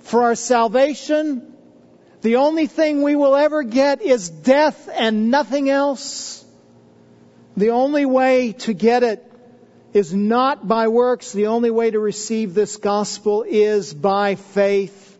[0.00, 1.53] for our salvation,
[2.24, 6.42] the only thing we will ever get is death and nothing else.
[7.54, 9.30] The only way to get it
[9.92, 11.32] is not by works.
[11.32, 15.18] The only way to receive this gospel is by faith.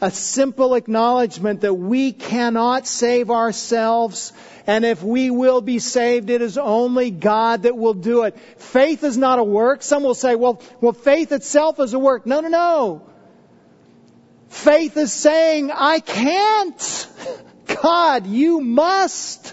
[0.00, 4.32] A simple acknowledgement that we cannot save ourselves,
[4.66, 8.36] and if we will be saved, it is only God that will do it.
[8.58, 9.80] Faith is not a work.
[9.80, 12.26] Some will say, well, well, faith itself is a work.
[12.26, 13.15] No, no, no.
[14.56, 17.08] Faith is saying, I can't.
[17.82, 19.52] God, you must.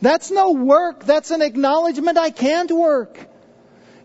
[0.00, 1.04] That's no work.
[1.04, 3.18] That's an acknowledgement I can't work.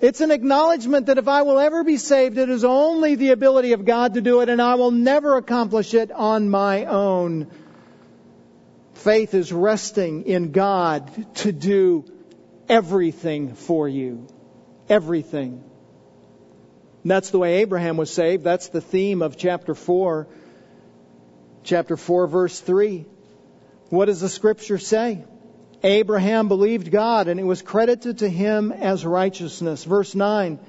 [0.02, 3.74] It's an acknowledgement that if I will ever be saved, it is only the ability
[3.74, 7.52] of God to do it, and I will never accomplish it on my own.
[8.96, 12.06] Faith is resting in God to do
[12.68, 14.26] everything for you.
[14.90, 15.64] Everything.
[17.04, 18.44] And that's the way Abraham was saved.
[18.44, 20.28] That's the theme of chapter 4.
[21.64, 23.06] Chapter 4, verse 3.
[23.90, 25.24] What does the scripture say?
[25.84, 29.84] Abraham believed God and it was credited to him as righteousness.
[29.84, 30.60] Verse 9.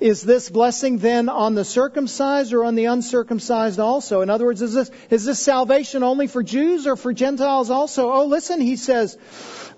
[0.00, 4.20] Is this blessing then on the circumcised or on the uncircumcised also?
[4.20, 8.12] In other words, is this, is this salvation only for Jews or for Gentiles also?
[8.12, 9.16] Oh, listen, he says,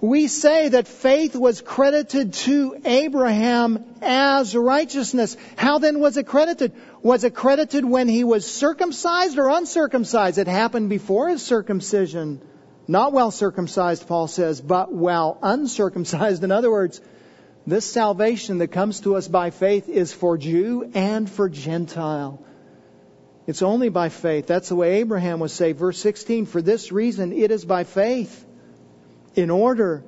[0.00, 5.36] we say that faith was credited to Abraham as righteousness.
[5.56, 6.72] How then was it credited?
[7.02, 10.38] Was it credited when he was circumcised or uncircumcised?
[10.38, 12.40] It happened before his circumcision.
[12.86, 16.44] Not well circumcised, Paul says, but well uncircumcised.
[16.44, 17.00] In other words,
[17.66, 22.42] this salvation that comes to us by faith is for Jew and for Gentile.
[23.46, 24.46] It's only by faith.
[24.46, 25.78] That's the way Abraham was saved.
[25.78, 28.44] Verse 16, for this reason it is by faith,
[29.34, 30.02] in order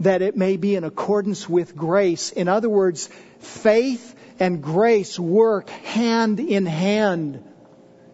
[0.00, 2.30] that it may be in accordance with grace.
[2.32, 3.08] In other words,
[3.38, 7.42] faith and grace work hand in hand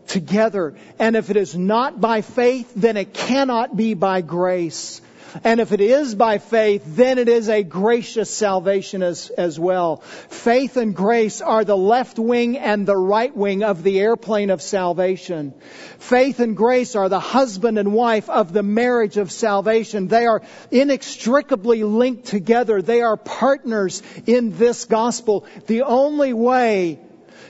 [0.06, 0.74] together.
[0.98, 5.00] And if it is not by faith, then it cannot be by grace.
[5.44, 9.96] And if it is by faith, then it is a gracious salvation as, as well.
[10.28, 14.60] Faith and grace are the left wing and the right wing of the airplane of
[14.60, 15.54] salvation.
[15.98, 20.08] Faith and grace are the husband and wife of the marriage of salvation.
[20.08, 22.82] They are inextricably linked together.
[22.82, 25.46] They are partners in this gospel.
[25.66, 27.00] The only way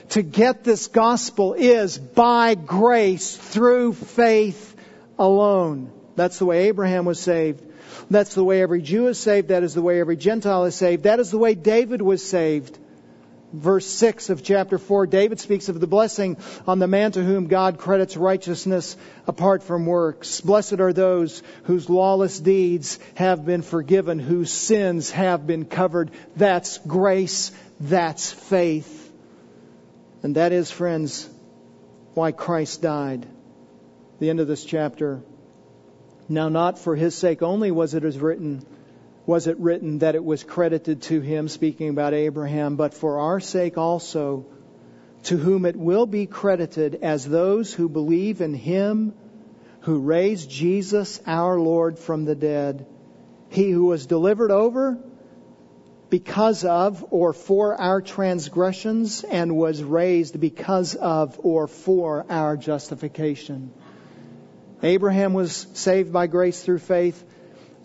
[0.09, 4.75] to get this gospel is by grace through faith
[5.17, 5.91] alone.
[6.15, 7.72] That's the way Abraham was saved.
[8.13, 9.47] That's the way every Jew is saved.
[9.49, 11.03] That is the way every Gentile is saved.
[11.03, 12.77] That is the way David was saved.
[13.53, 17.47] Verse 6 of chapter 4, David speaks of the blessing on the man to whom
[17.47, 18.97] God credits righteousness
[19.27, 20.41] apart from works.
[20.41, 26.09] Blessed are those whose lawless deeds have been forgiven, whose sins have been covered.
[26.35, 27.51] That's grace.
[27.79, 29.11] That's faith.
[30.23, 31.29] And that is, friends,
[32.15, 33.27] why Christ died.
[34.19, 35.21] The end of this chapter.
[36.33, 38.65] Now, not for his sake only was it written,
[39.27, 43.39] was it written that it was credited to him, speaking about Abraham, but for our
[43.39, 44.47] sake also,
[45.25, 49.13] to whom it will be credited as those who believe in him
[49.81, 52.87] who raised Jesus our Lord from the dead.
[53.49, 54.97] He who was delivered over
[56.09, 63.71] because of or for our transgressions and was raised because of or for our justification.
[64.83, 67.23] Abraham was saved by grace through faith.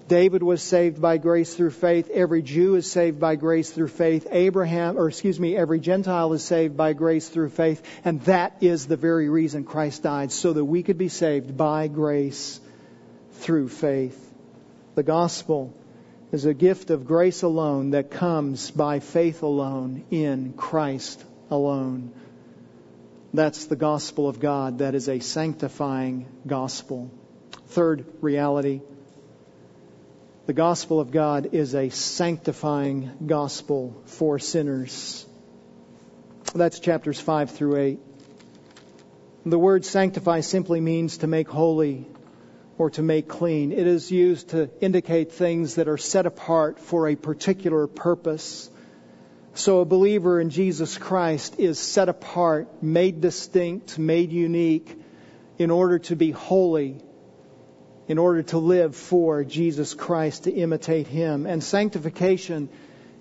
[0.08, 2.10] David was saved by grace through faith.
[2.10, 4.26] Every Jew is saved by grace through faith.
[4.30, 7.82] Abraham, or excuse me, every Gentile is saved by grace through faith.
[8.04, 11.88] And that is the very reason Christ died, so that we could be saved by
[11.88, 12.58] grace
[13.34, 14.24] through faith.
[14.96, 15.72] The gospel
[16.32, 22.12] is a gift of grace alone that comes by faith alone in Christ alone.
[23.34, 24.78] That's the gospel of God.
[24.78, 27.10] That is a sanctifying gospel.
[27.66, 28.80] Third reality
[30.48, 35.26] the gospel of God is a sanctifying gospel for sinners.
[36.54, 37.98] That's chapters 5 through 8.
[39.44, 42.06] The word sanctify simply means to make holy
[42.78, 43.72] or to make clean.
[43.72, 48.70] It is used to indicate things that are set apart for a particular purpose.
[49.54, 54.96] So a believer in Jesus Christ is set apart, made distinct, made unique
[55.58, 57.02] in order to be holy,
[58.06, 61.46] in order to live for Jesus Christ, to imitate Him.
[61.46, 62.68] And sanctification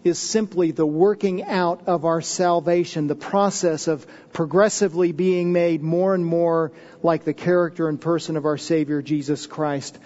[0.03, 6.13] is simply the working out of our salvation, the process of progressively being made more
[6.13, 6.71] and more
[7.03, 9.97] like the character and person of our Savior Jesus Christ.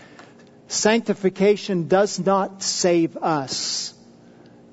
[0.67, 3.93] Sanctification does not save us,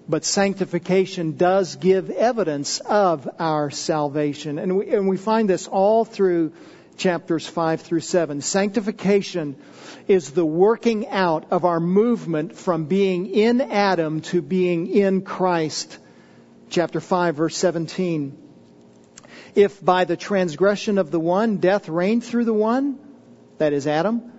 [0.08, 4.58] but sanctification does give evidence of our salvation.
[4.58, 6.52] And we, and we find this all through
[6.96, 8.40] chapters 5 through 7.
[8.40, 9.56] Sanctification
[10.08, 15.98] is the working out of our movement from being in Adam to being in Christ.
[16.70, 18.36] Chapter 5, verse 17.
[19.54, 22.98] If by the transgression of the one death reigned through the one,
[23.58, 24.32] that is Adam,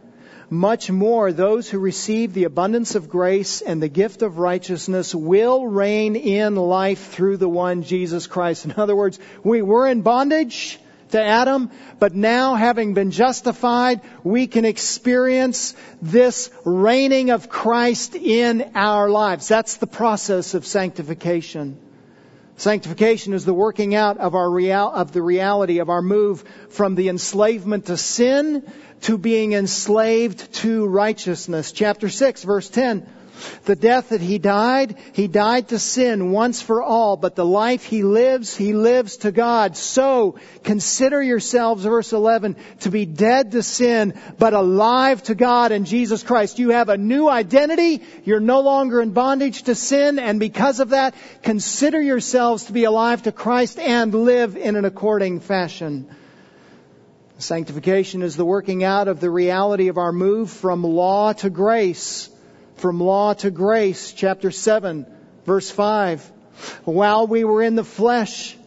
[0.49, 5.67] much more those who receive the abundance of grace and the gift of righteousness will
[5.67, 8.65] reign in life through the one Jesus Christ.
[8.65, 10.79] In other words, we were in bondage
[11.11, 18.71] to Adam, but now having been justified, we can experience this reigning of Christ in
[18.75, 19.47] our lives.
[19.47, 21.77] That's the process of sanctification.
[22.59, 26.95] Sanctification is the working out of our real, of the reality of our move from
[26.95, 28.69] the enslavement to sin
[29.03, 31.71] to being enslaved to righteousness.
[31.71, 33.07] Chapter 6 verse 10
[33.65, 37.83] the death that he died, he died to sin once for all, but the life
[37.83, 39.77] he lives, he lives to God.
[39.77, 45.85] So consider yourselves, verse 11, to be dead to sin, but alive to God in
[45.85, 46.59] Jesus Christ.
[46.59, 48.03] You have a new identity.
[48.23, 52.83] You're no longer in bondage to sin, and because of that, consider yourselves to be
[52.83, 56.09] alive to Christ and live in an according fashion.
[57.37, 62.28] Sanctification is the working out of the reality of our move from law to grace
[62.79, 65.05] from law to grace, chapter 7,
[65.45, 66.23] verse 5.
[66.85, 68.57] While we were in the flesh,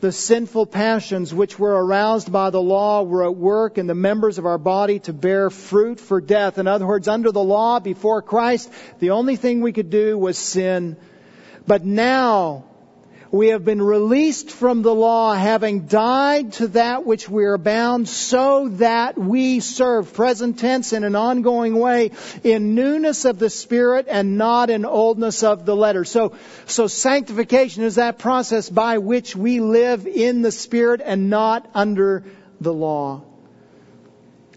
[0.00, 4.38] the sinful passions which were aroused by the law were at work in the members
[4.38, 6.58] of our body to bear fruit for death.
[6.58, 10.36] In other words, under the law, before Christ, the only thing we could do was
[10.36, 10.96] sin.
[11.66, 12.66] But now,
[13.34, 18.08] we have been released from the law, having died to that which we are bound,
[18.08, 22.12] so that we serve, present tense in an ongoing way,
[22.44, 26.04] in newness of the Spirit and not in oldness of the letter.
[26.04, 31.68] So, so sanctification is that process by which we live in the Spirit and not
[31.74, 32.24] under
[32.60, 33.22] the law.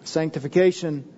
[0.03, 1.16] Sanctification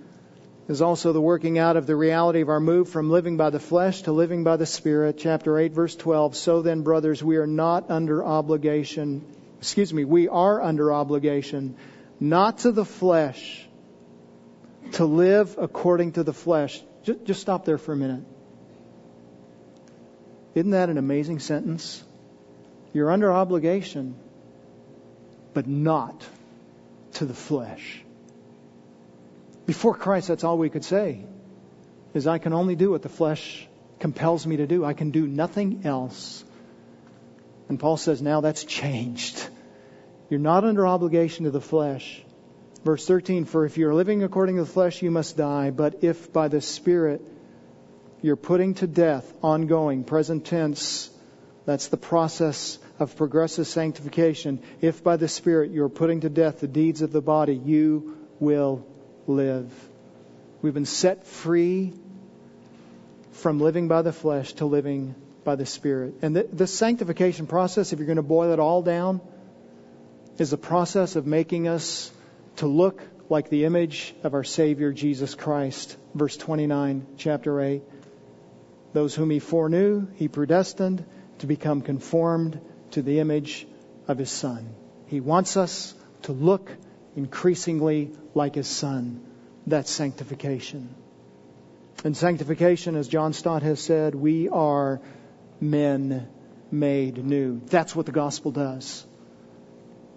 [0.70, 3.60] is also the working out of the reality of our move from living by the
[3.60, 5.18] flesh to living by the Spirit.
[5.18, 6.36] Chapter 8, verse 12.
[6.36, 9.26] So then, brothers, we are not under obligation.
[9.58, 11.76] Excuse me, we are under obligation,
[12.20, 13.68] not to the flesh,
[14.92, 16.80] to live according to the flesh.
[17.02, 18.24] Just, just stop there for a minute.
[20.54, 22.04] Isn't that an amazing sentence?
[22.94, 24.16] You're under obligation,
[25.56, 26.24] but not
[27.14, 28.04] to the flesh.
[29.70, 31.24] Before Christ, that's all we could say.
[32.16, 33.68] Is I can only do what the flesh
[34.00, 34.84] compels me to do.
[34.84, 36.44] I can do nothing else.
[37.68, 39.48] And Paul says now that's changed.
[40.28, 42.24] You're not under obligation to the flesh.
[42.84, 45.70] Verse 13, for if you're living according to the flesh, you must die.
[45.70, 47.22] But if by the Spirit
[48.24, 51.12] you're putting to death, ongoing, present tense,
[51.68, 54.64] that's the process of progressive sanctification.
[54.82, 58.84] If by the Spirit you're putting to death the deeds of the body, you will
[59.30, 59.72] live.
[60.62, 61.94] We've been set free
[63.32, 66.16] from living by the flesh to living by the Spirit.
[66.22, 69.22] And the, the sanctification process, if you're going to boil it all down,
[70.38, 72.12] is the process of making us
[72.58, 75.96] to look like the image of our Savior Jesus Christ.
[76.14, 77.84] Verse 29, chapter 8.
[78.92, 81.06] Those whom he foreknew, he predestined
[81.38, 82.60] to become conformed
[82.92, 83.68] to the image
[84.08, 84.74] of his Son.
[85.06, 86.72] He wants us to look
[87.16, 89.22] increasingly like his son.
[89.68, 90.90] That's sanctification.
[92.04, 95.02] And sanctification, as John Stott has said, we are
[95.60, 96.28] men
[96.72, 97.62] made new.
[97.66, 99.06] That's what the gospel does.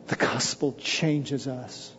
[0.06, 1.92] The gospel changes us.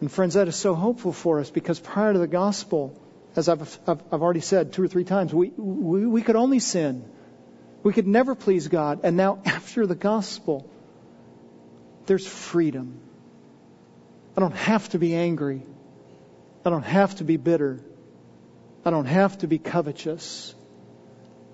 [0.00, 3.00] And friends, that is so hopeful for us because prior to the gospel,
[3.36, 6.58] as I've, I've, I've already said two or three times, we, we, we could only
[6.58, 7.04] sin.
[7.82, 9.00] We could never please God.
[9.02, 10.68] And now, after the gospel,
[12.06, 13.00] there's freedom.
[14.36, 15.62] I don't have to be angry.
[16.64, 17.80] I don't have to be bitter.
[18.84, 20.54] I don't have to be covetous.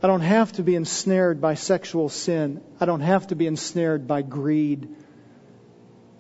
[0.03, 2.63] I don't have to be ensnared by sexual sin.
[2.81, 4.89] I don't have to be ensnared by greed.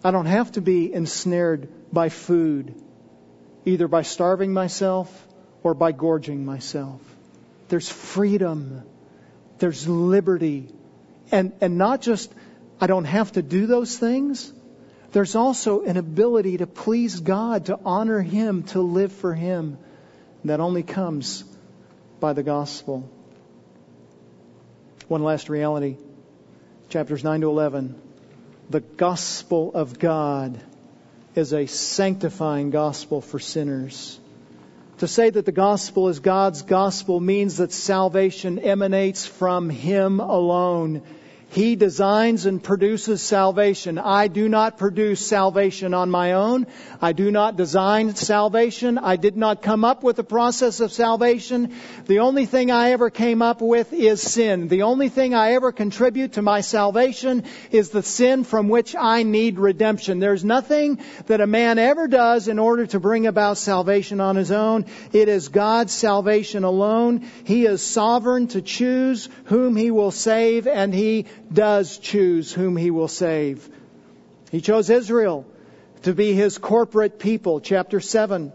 [0.05, 2.75] I don't have to be ensnared by food,
[3.65, 5.27] either by starving myself
[5.63, 7.01] or by gorging myself.
[7.69, 8.83] There's freedom.
[9.59, 10.69] There's liberty.
[11.33, 12.33] And, and not just,
[12.81, 14.53] I don't have to do those things,
[15.13, 19.79] there's also an ability to please God, to honor Him, to live for Him
[20.45, 21.45] that only comes
[22.21, 23.09] by the gospel.
[25.09, 25.97] One last reality
[26.89, 28.01] chapters 9 to 11.
[28.69, 30.61] The gospel of God
[31.35, 34.19] is a sanctifying gospel for sinners.
[34.99, 41.03] To say that the gospel is God's gospel means that salvation emanates from Him alone
[41.51, 43.99] He designs and produces salvation.
[43.99, 46.69] I do not produce salvation on my own.
[47.03, 48.99] I do not design salvation.
[48.99, 51.75] I did not come up with the process of salvation.
[52.07, 54.69] The only thing I ever came up with is sin.
[54.69, 57.43] The only thing I ever contribute to my salvation
[57.73, 60.21] is the sin from which I need redemption.
[60.21, 64.53] There's nothing that a man ever does in order to bring about salvation on his
[64.53, 64.87] own.
[65.13, 67.27] It is God's salvation alone.
[67.43, 72.91] He is sovereign to choose whom he will save and he does choose whom he
[72.91, 73.69] will save.
[74.51, 75.47] He chose Israel
[76.03, 78.53] to be his corporate people, chapter 7.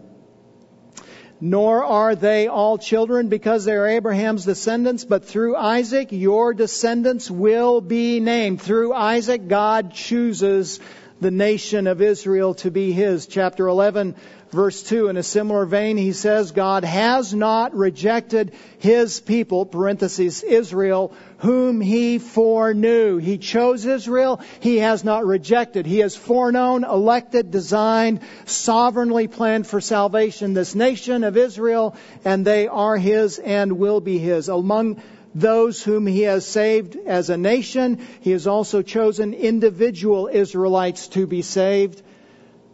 [1.38, 7.30] Nor are they all children because they are Abraham's descendants, but through Isaac your descendants
[7.30, 8.62] will be named.
[8.62, 10.80] Through Isaac, God chooses
[11.20, 13.26] the nation of Israel to be his.
[13.26, 14.16] Chapter 11,
[14.50, 20.42] verse 2, in a similar vein, he says, God has not rejected his people, parentheses,
[20.42, 23.16] Israel, whom he foreknew.
[23.16, 24.40] He chose Israel.
[24.60, 25.86] He has not rejected.
[25.86, 32.68] He has foreknown, elected, designed, sovereignly planned for salvation this nation of Israel, and they
[32.68, 34.48] are his and will be his.
[34.48, 35.02] Among
[35.36, 38.00] those whom he has saved as a nation.
[38.20, 42.02] He has also chosen individual Israelites to be saved.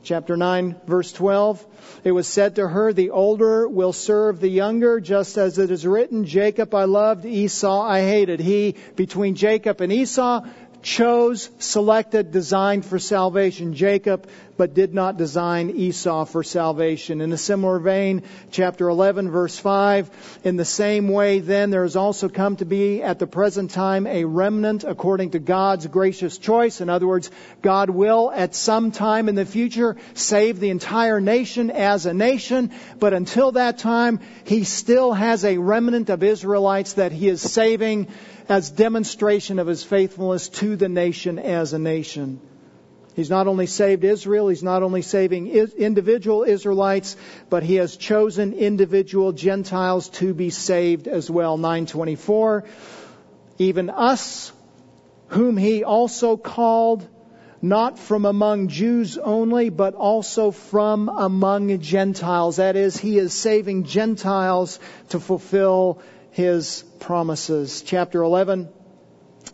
[0.05, 1.67] Chapter 9, verse 12.
[2.05, 5.87] It was said to her, The older will serve the younger, just as it is
[5.87, 8.39] written, Jacob I loved, Esau I hated.
[8.39, 10.45] He, between Jacob and Esau,
[10.83, 17.21] chose, selected, designed for salvation Jacob, but did not design Esau for salvation.
[17.21, 21.97] In a similar vein, chapter 11, verse 5, in the same way, then, there has
[21.97, 26.81] also come to be at the present time a remnant according to God's gracious choice.
[26.81, 27.31] In other words,
[27.63, 32.73] God will at some time in the future save the entire nation as a nation,
[32.99, 38.09] but until that time, He still has a remnant of Israelites that He is saving
[38.49, 42.41] as demonstration of his faithfulness to the nation as a nation.
[43.15, 47.17] He's not only saved Israel, he's not only saving individual Israelites,
[47.51, 51.59] but he has chosen individual Gentiles to be saved as well.
[51.59, 52.65] 924.
[53.59, 54.51] Even us,
[55.29, 57.07] whom he also called,
[57.61, 62.57] not from among Jews only, but also from among Gentiles.
[62.57, 64.81] That is, he is saving Gentiles
[65.11, 66.01] to fulfill
[66.33, 67.83] his promises.
[67.83, 68.69] Chapter 11,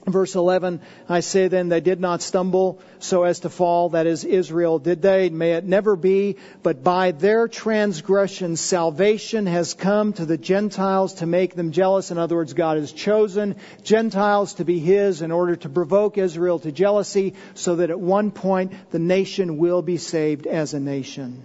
[0.07, 4.25] verse 11, I say then they did not stumble so as to fall, that is
[4.25, 5.29] Israel, did they?
[5.29, 11.27] May it never be, but by their transgression salvation has come to the Gentiles to
[11.27, 12.11] make them jealous.
[12.13, 16.61] In other words, God has chosen Gentiles to be His in order to provoke Israel
[16.61, 21.45] to jealousy so that at one point the nation will be saved as a nation.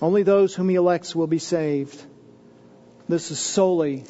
[0.00, 2.02] Only those whom He elects will be saved.
[3.08, 4.04] This is solely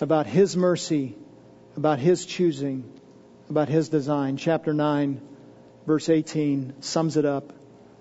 [0.00, 1.14] about His mercy,
[1.76, 2.82] about His choosing,
[3.48, 4.36] about His design.
[4.36, 5.20] Chapter 9,
[5.86, 7.52] verse 18 sums it up.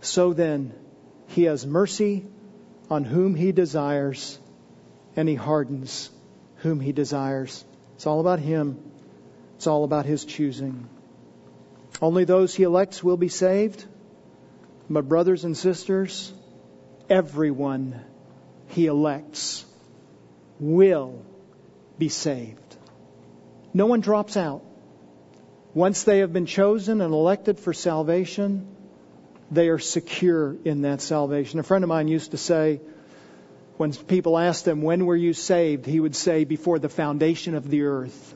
[0.01, 0.73] So then,
[1.27, 2.25] He has mercy
[2.89, 4.39] on whom He desires,
[5.15, 6.09] and He hardens
[6.57, 7.63] whom He desires.
[7.93, 8.79] It's all about Him.
[9.57, 10.89] It's all about His choosing.
[12.01, 13.85] Only those He elects will be saved.
[14.89, 16.33] My brothers and sisters,
[17.07, 18.03] everyone
[18.69, 19.66] He elects
[20.59, 21.23] will
[21.97, 22.75] be saved.
[23.73, 24.63] No one drops out.
[25.73, 28.67] Once they have been chosen and elected for salvation,
[29.51, 31.59] they are secure in that salvation.
[31.59, 32.81] A friend of mine used to say,
[33.77, 35.85] when people asked him, When were you saved?
[35.85, 38.33] he would say, Before the foundation of the earth.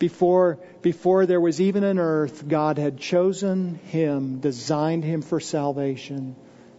[0.00, 6.36] Before, before there was even an earth, God had chosen him, designed him for salvation.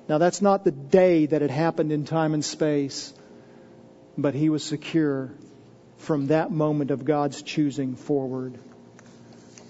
[0.09, 3.13] Now, that's not the day that it happened in time and space
[4.17, 5.31] but he was secure
[5.97, 8.57] from that moment of God's choosing forward.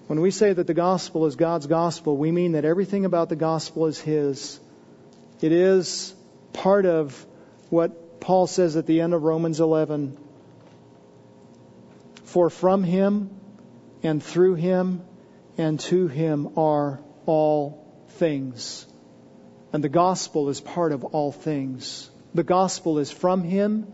[0.08, 3.36] When we say that the gospel is God's gospel, we mean that everything about the
[3.36, 4.60] gospel is His.
[5.40, 6.14] It is
[6.54, 7.26] part of
[7.70, 10.18] what Paul says at the end of Romans 11.
[12.26, 13.30] For from Him
[14.04, 15.02] and through Him
[15.58, 18.86] and to Him are all things.
[19.74, 22.10] And the gospel is part of all things.
[22.34, 23.88] The gospel is from Him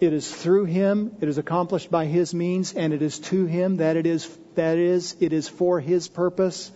[0.00, 3.76] it is through him, it is accomplished by his means, and it is to him
[3.76, 6.72] that it is that is it is for his purpose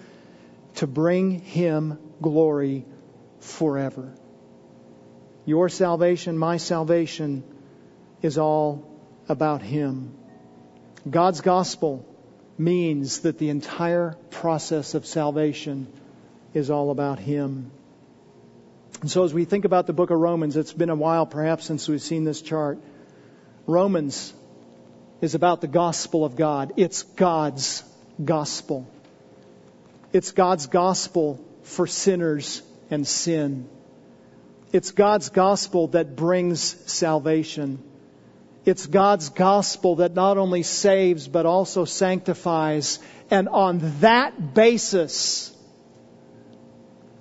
[0.77, 2.85] to bring him glory
[3.41, 4.13] forever.
[5.47, 7.45] Your salvation, my salvation
[8.23, 8.91] is all
[9.29, 10.15] about him.
[11.09, 12.07] God's gospel
[12.57, 15.87] means that the entire process of salvation
[16.55, 17.71] is all about him.
[19.01, 21.67] And so as we think about the book of Romans, it's been a while perhaps
[21.67, 22.79] since we've seen this chart.
[23.67, 24.33] Romans
[25.21, 26.73] is about the gospel of God.
[26.77, 27.83] It's God's
[28.23, 28.87] gospel.
[30.13, 33.69] It's God's gospel for sinners and sin.
[34.73, 36.61] It's God's gospel that brings
[36.91, 37.83] salvation.
[38.65, 42.99] It's God's gospel that not only saves, but also sanctifies.
[43.31, 45.55] And on that basis,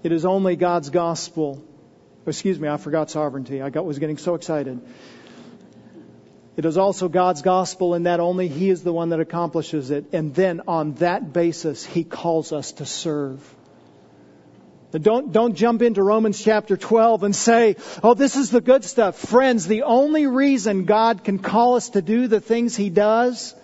[0.04, 1.64] it is only God's gospel.
[2.26, 3.62] Excuse me, I forgot sovereignty.
[3.62, 4.82] I got, was getting so excited.
[6.56, 10.14] It is also God's gospel in that only He is the one that accomplishes it.
[10.14, 13.42] And then on that basis, He calls us to serve.
[14.92, 19.18] Don't, don't jump into Romans chapter 12 and say, oh, this is the good stuff.
[19.18, 23.56] Friends, the only reason God can call us to do the things He does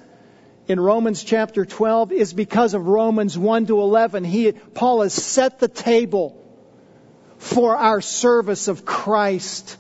[0.68, 4.24] in Romans chapter 12 is because of Romans 1 to 11.
[4.24, 6.36] He, Paul has set the table
[7.38, 9.78] for our service of Christ.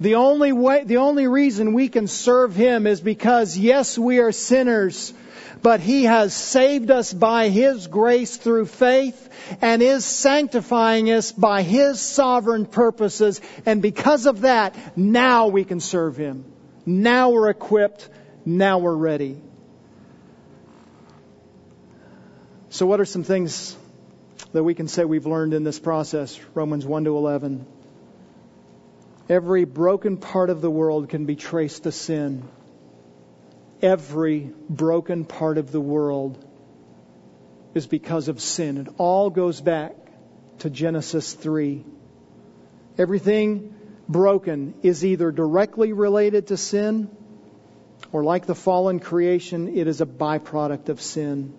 [0.00, 4.32] The only way, the only reason we can serve Him is because, yes, we are
[4.32, 5.14] sinners,
[5.62, 9.28] but He has saved us by His grace through faith
[9.60, 13.40] and is sanctifying us by His sovereign purposes.
[13.66, 16.44] And because of that, now we can serve Him.
[16.84, 18.08] Now we're equipped.
[18.44, 19.40] Now we're ready.
[22.68, 23.76] So, what are some things
[24.52, 26.38] that we can say we've learned in this process?
[26.52, 27.66] Romans 1 to 11.
[29.28, 32.42] Every broken part of the world can be traced to sin.
[33.80, 36.44] Every broken part of the world
[37.74, 38.78] is because of sin.
[38.78, 39.94] It all goes back
[40.58, 41.84] to Genesis 3.
[42.98, 43.74] Everything
[44.08, 47.10] broken is either directly related to sin
[48.12, 51.54] or, like the fallen creation, it is a byproduct of sin.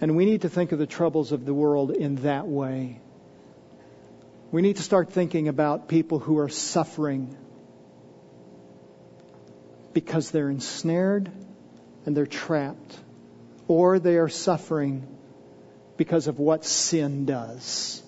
[0.00, 3.00] And we need to think of the troubles of the world in that way.
[4.52, 7.34] We need to start thinking about people who are suffering
[9.94, 11.32] because they're ensnared
[12.04, 12.94] and they're trapped,
[13.66, 15.08] or they are suffering
[15.96, 18.02] because of what sin does.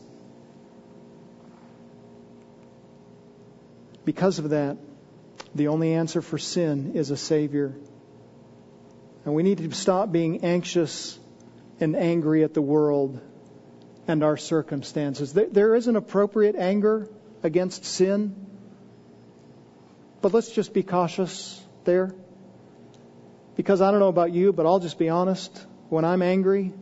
[4.04, 4.76] Because of that,
[5.54, 7.74] the only answer for sin is a Savior.
[9.24, 11.18] And we need to stop being anxious
[11.80, 13.18] and angry at the world
[14.06, 15.32] and our circumstances.
[15.32, 17.08] There is an appropriate anger
[17.42, 18.34] against sin,
[20.20, 22.14] but let's just be cautious there.
[23.56, 25.66] Because I don't know about you, but I'll just be honest.
[25.88, 26.72] When I'm angry,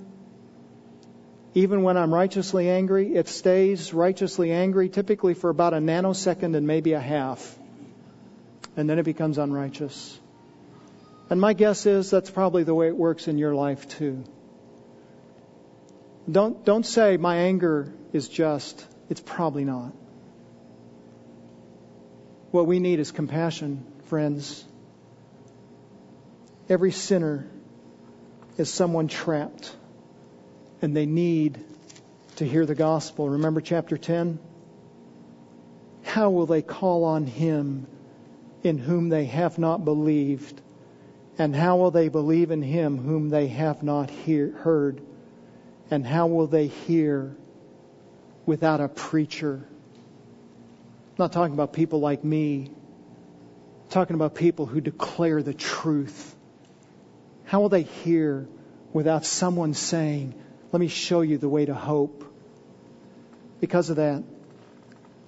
[1.55, 6.67] even when I'm righteously angry, it stays righteously angry typically for about a nanosecond and
[6.67, 7.59] maybe a half.
[8.77, 10.19] And then it becomes unrighteous.
[11.29, 14.25] And my guess is that's probably the way it works in your life too.
[16.31, 18.87] Don't, don't say my anger is just.
[19.11, 19.93] It's probably not.
[22.53, 24.65] What we need is compassion, friends.
[26.69, 27.49] Every sinner
[28.57, 29.75] is someone trapped,
[30.81, 31.65] and they need
[32.37, 33.29] to hear the gospel.
[33.29, 34.39] Remember chapter 10?
[36.03, 37.87] How will they call on him
[38.63, 40.61] in whom they have not believed?
[41.39, 45.01] And how will they believe in him whom they have not hear, heard?
[45.93, 47.37] And how will they hear
[48.47, 49.61] without a preacher?
[49.63, 52.71] I'm not talking about people like me.
[52.71, 56.35] I'm talking about people who declare the truth.
[57.45, 58.49] How will they hear
[58.95, 60.33] without someone saying,
[60.73, 62.25] Let me show you the way to hope?
[63.61, 64.25] Because of that,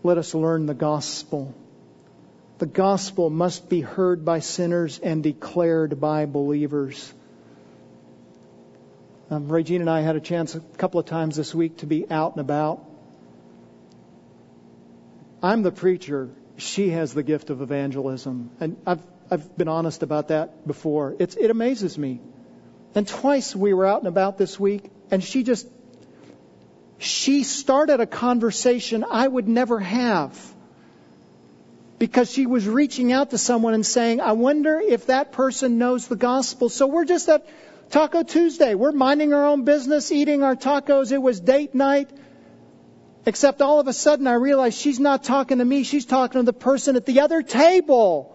[0.02, 1.54] let us learn the gospel.
[2.56, 7.12] The gospel must be heard by sinners and declared by believers.
[9.30, 12.10] Um, Regina and I had a chance a couple of times this week to be
[12.10, 12.84] out and about.
[15.42, 16.30] I'm the preacher.
[16.56, 18.50] She has the gift of evangelism.
[18.60, 21.16] And I've, I've been honest about that before.
[21.18, 22.20] It's, it amazes me.
[22.94, 25.66] And twice we were out and about this week, and she just,
[26.98, 30.38] she started a conversation I would never have.
[31.98, 36.08] Because she was reaching out to someone and saying, I wonder if that person knows
[36.08, 36.68] the gospel.
[36.68, 37.46] So we're just at
[37.90, 38.74] Taco Tuesday.
[38.74, 41.12] We're minding our own business, eating our tacos.
[41.12, 42.10] It was date night.
[43.26, 45.82] Except all of a sudden I realized she's not talking to me.
[45.82, 48.30] She's talking to the person at the other table.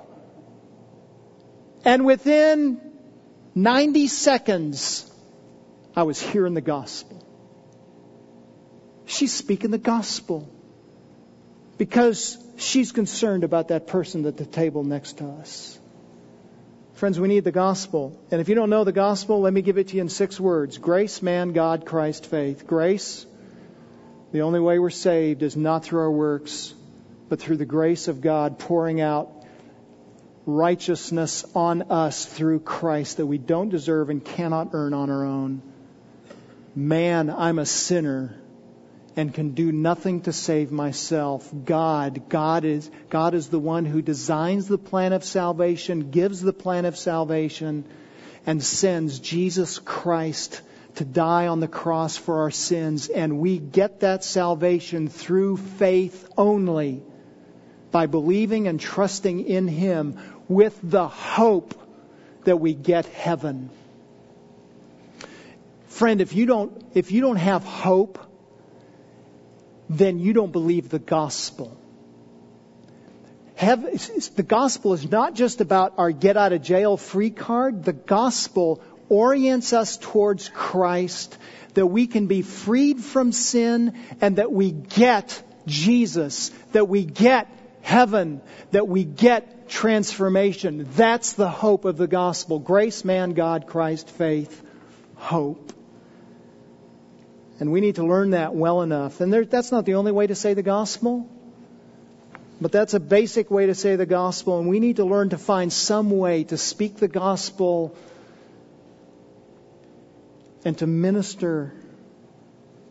[1.86, 2.82] And within
[3.56, 5.12] 90 seconds,
[5.95, 7.26] I was hearing the gospel.
[9.06, 10.50] She's speaking the gospel
[11.78, 15.80] because she's concerned about that person at the table next to us.
[17.00, 18.20] Friends, we need the gospel.
[18.30, 20.38] And if you don't know the gospel, let me give it to you in six
[20.38, 22.68] words grace, man, God, Christ, faith.
[22.68, 23.26] Grace,
[24.34, 26.74] the only way we're saved is not through our works,
[27.30, 29.32] but through the grace of God pouring out
[30.45, 35.62] righteousness on us through Christ that we don't deserve and cannot earn on our own.
[36.76, 38.39] Man, I'm a sinner
[39.20, 41.51] and can do nothing to save myself.
[41.65, 46.53] God, God is, God is the one who designs the plan of salvation, gives the
[46.53, 47.84] plan of salvation,
[48.45, 50.61] and sends Jesus Christ
[50.95, 53.09] to die on the cross for our sins.
[53.09, 57.03] And we get that salvation through faith only
[57.91, 60.17] by believing and trusting in Him
[60.47, 61.76] with the hope
[62.45, 63.70] that we get heaven.
[65.88, 68.28] Friend, if you don't, if you don't have hope,
[69.90, 71.76] then you don't believe the gospel.
[73.56, 73.84] Have,
[74.36, 77.84] the gospel is not just about our get out of jail free card.
[77.84, 81.38] The gospel orients us towards Christ,
[81.74, 87.50] that we can be freed from sin and that we get Jesus, that we get
[87.82, 90.88] heaven, that we get transformation.
[90.96, 92.60] That's the hope of the gospel.
[92.60, 94.62] Grace, man, God, Christ, faith,
[95.16, 95.74] hope.
[97.60, 99.20] And we need to learn that well enough.
[99.20, 101.30] And there, that's not the only way to say the gospel,
[102.62, 104.60] but that's a basic way to say the gospel.
[104.60, 107.95] And we need to learn to find some way to speak the gospel
[110.64, 111.74] and to minister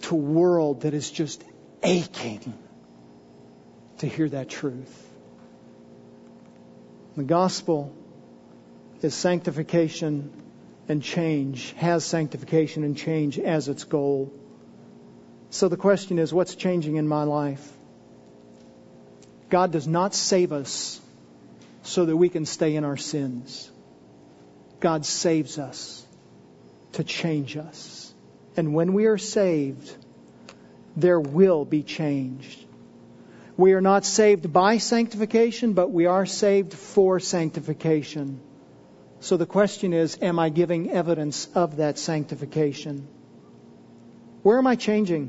[0.02, 1.42] to a world that is just
[1.82, 2.54] aching
[3.98, 5.06] to hear that truth.
[7.16, 7.94] The gospel
[9.02, 10.30] is sanctification
[10.88, 14.32] and change, has sanctification and change as its goal.
[15.50, 17.72] So the question is, what's changing in my life?
[19.48, 21.00] God does not save us
[21.82, 23.70] so that we can stay in our sins.
[24.80, 26.06] God saves us
[26.92, 28.12] to change us.
[28.56, 29.94] And when we are saved,
[30.96, 32.66] there will be change.
[33.56, 38.40] We are not saved by sanctification, but we are saved for sanctification.
[39.20, 43.08] So the question is, am I giving evidence of that sanctification?
[44.48, 45.24] Where am I changing?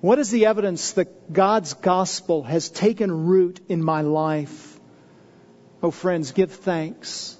[0.00, 4.80] What is the evidence that God's gospel has taken root in my life?
[5.84, 7.36] Oh, friends, give thanks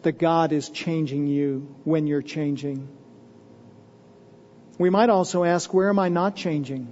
[0.00, 2.88] that God is changing you when you're changing.
[4.78, 6.90] We might also ask, where am I not changing?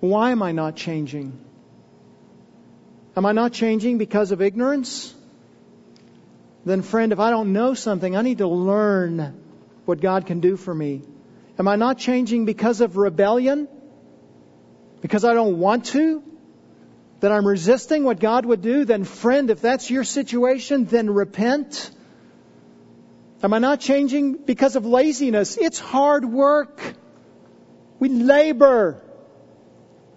[0.00, 1.38] Why am I not changing?
[3.14, 5.14] Am I not changing because of ignorance?
[6.64, 9.39] Then, friend, if I don't know something, I need to learn
[9.90, 11.02] what God can do for me.
[11.58, 13.66] Am I not changing because of rebellion?
[15.02, 16.22] Because I don't want to?
[17.18, 18.84] That I'm resisting what God would do?
[18.84, 21.90] Then, friend, if that's your situation, then repent.
[23.42, 25.56] Am I not changing because of laziness?
[25.56, 26.80] It's hard work.
[27.98, 29.02] We labor.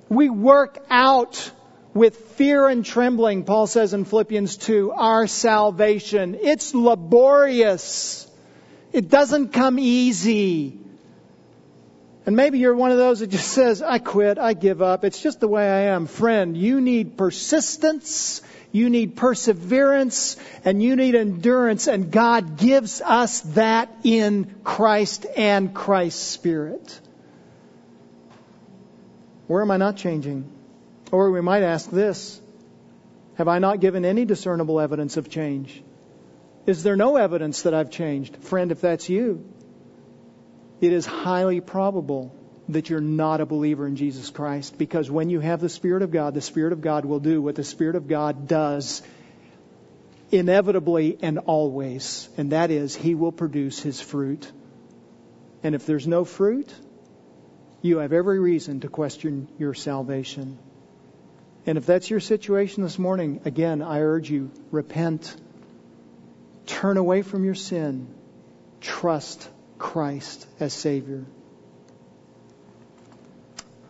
[0.07, 1.51] We work out
[1.95, 6.37] with fear and trembling, Paul says in Philippians 2, our salvation.
[6.39, 8.27] It's laborious.
[8.93, 10.79] It doesn't come easy.
[12.25, 15.21] And maybe you're one of those that just says, I quit, I give up, it's
[15.21, 16.05] just the way I am.
[16.05, 18.41] Friend, you need persistence,
[18.71, 25.73] you need perseverance, and you need endurance, and God gives us that in Christ and
[25.73, 27.01] Christ's Spirit.
[29.47, 30.49] Where am I not changing?
[31.11, 32.39] Or we might ask this
[33.35, 35.83] Have I not given any discernible evidence of change?
[36.65, 38.37] Is there no evidence that I've changed?
[38.37, 39.45] Friend, if that's you,
[40.79, 42.35] it is highly probable
[42.69, 46.11] that you're not a believer in Jesus Christ because when you have the Spirit of
[46.11, 49.01] God, the Spirit of God will do what the Spirit of God does
[50.31, 54.51] inevitably and always, and that is, He will produce His fruit.
[55.61, 56.73] And if there's no fruit,
[57.81, 60.57] you have every reason to question your salvation.
[61.65, 65.35] And if that's your situation this morning, again, I urge you, repent.
[66.65, 68.07] Turn away from your sin.
[68.81, 71.25] Trust Christ as Savior.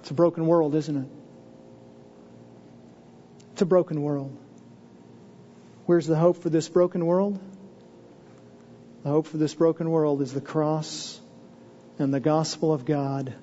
[0.02, 1.08] It's a broken world, isn't it?
[3.54, 4.36] It's a broken world.
[5.86, 7.40] Where's the hope for this broken world?
[9.04, 11.20] The hope for this broken world is the cross
[12.00, 13.34] and the gospel of God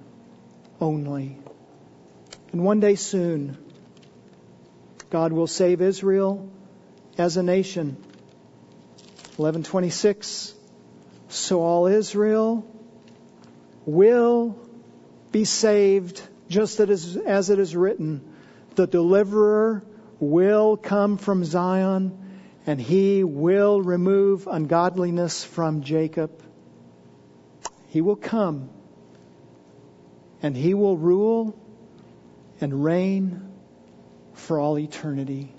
[0.80, 1.38] only.
[2.52, 3.56] And one day soon,
[5.10, 6.48] God will save Israel
[7.18, 7.96] as a nation.
[9.40, 10.54] 1126.
[11.28, 12.66] So all Israel
[13.86, 14.58] will
[15.32, 18.22] be saved just as, as it is written.
[18.74, 19.84] The deliverer
[20.18, 22.18] will come from Zion
[22.66, 26.42] and he will remove ungodliness from Jacob.
[27.88, 28.68] He will come
[30.42, 31.58] and he will rule
[32.60, 33.48] and reign
[34.34, 35.54] for all eternity.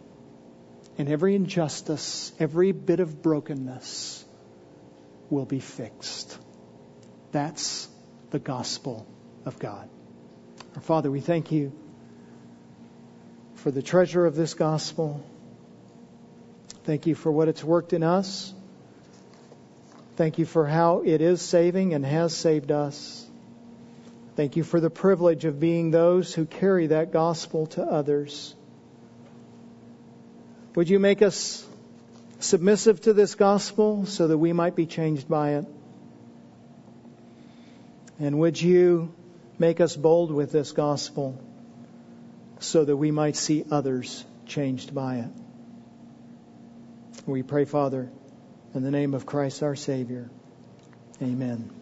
[1.02, 4.24] And every injustice, every bit of brokenness
[5.32, 6.38] will be fixed.
[7.32, 7.89] That's
[8.30, 9.08] the gospel
[9.43, 9.89] of God.
[10.76, 11.72] Our Father, we thank you
[13.56, 15.26] for the treasure of this gospel.
[16.84, 18.54] Thank you for what it's worked in us.
[20.18, 23.28] Thank you for how it is saving and has saved us.
[24.36, 28.54] Thank you for the privilege of being those who carry that gospel to others.
[30.76, 31.65] Would you make us
[32.39, 35.65] submissive to this gospel so that we might be changed by it?
[38.19, 39.13] And would you
[39.59, 41.39] make us bold with this gospel
[42.59, 45.30] so that we might see others changed by it?
[47.26, 48.09] We pray, Father,
[48.74, 50.30] in the name of Christ our Savior.
[51.22, 51.80] Amen.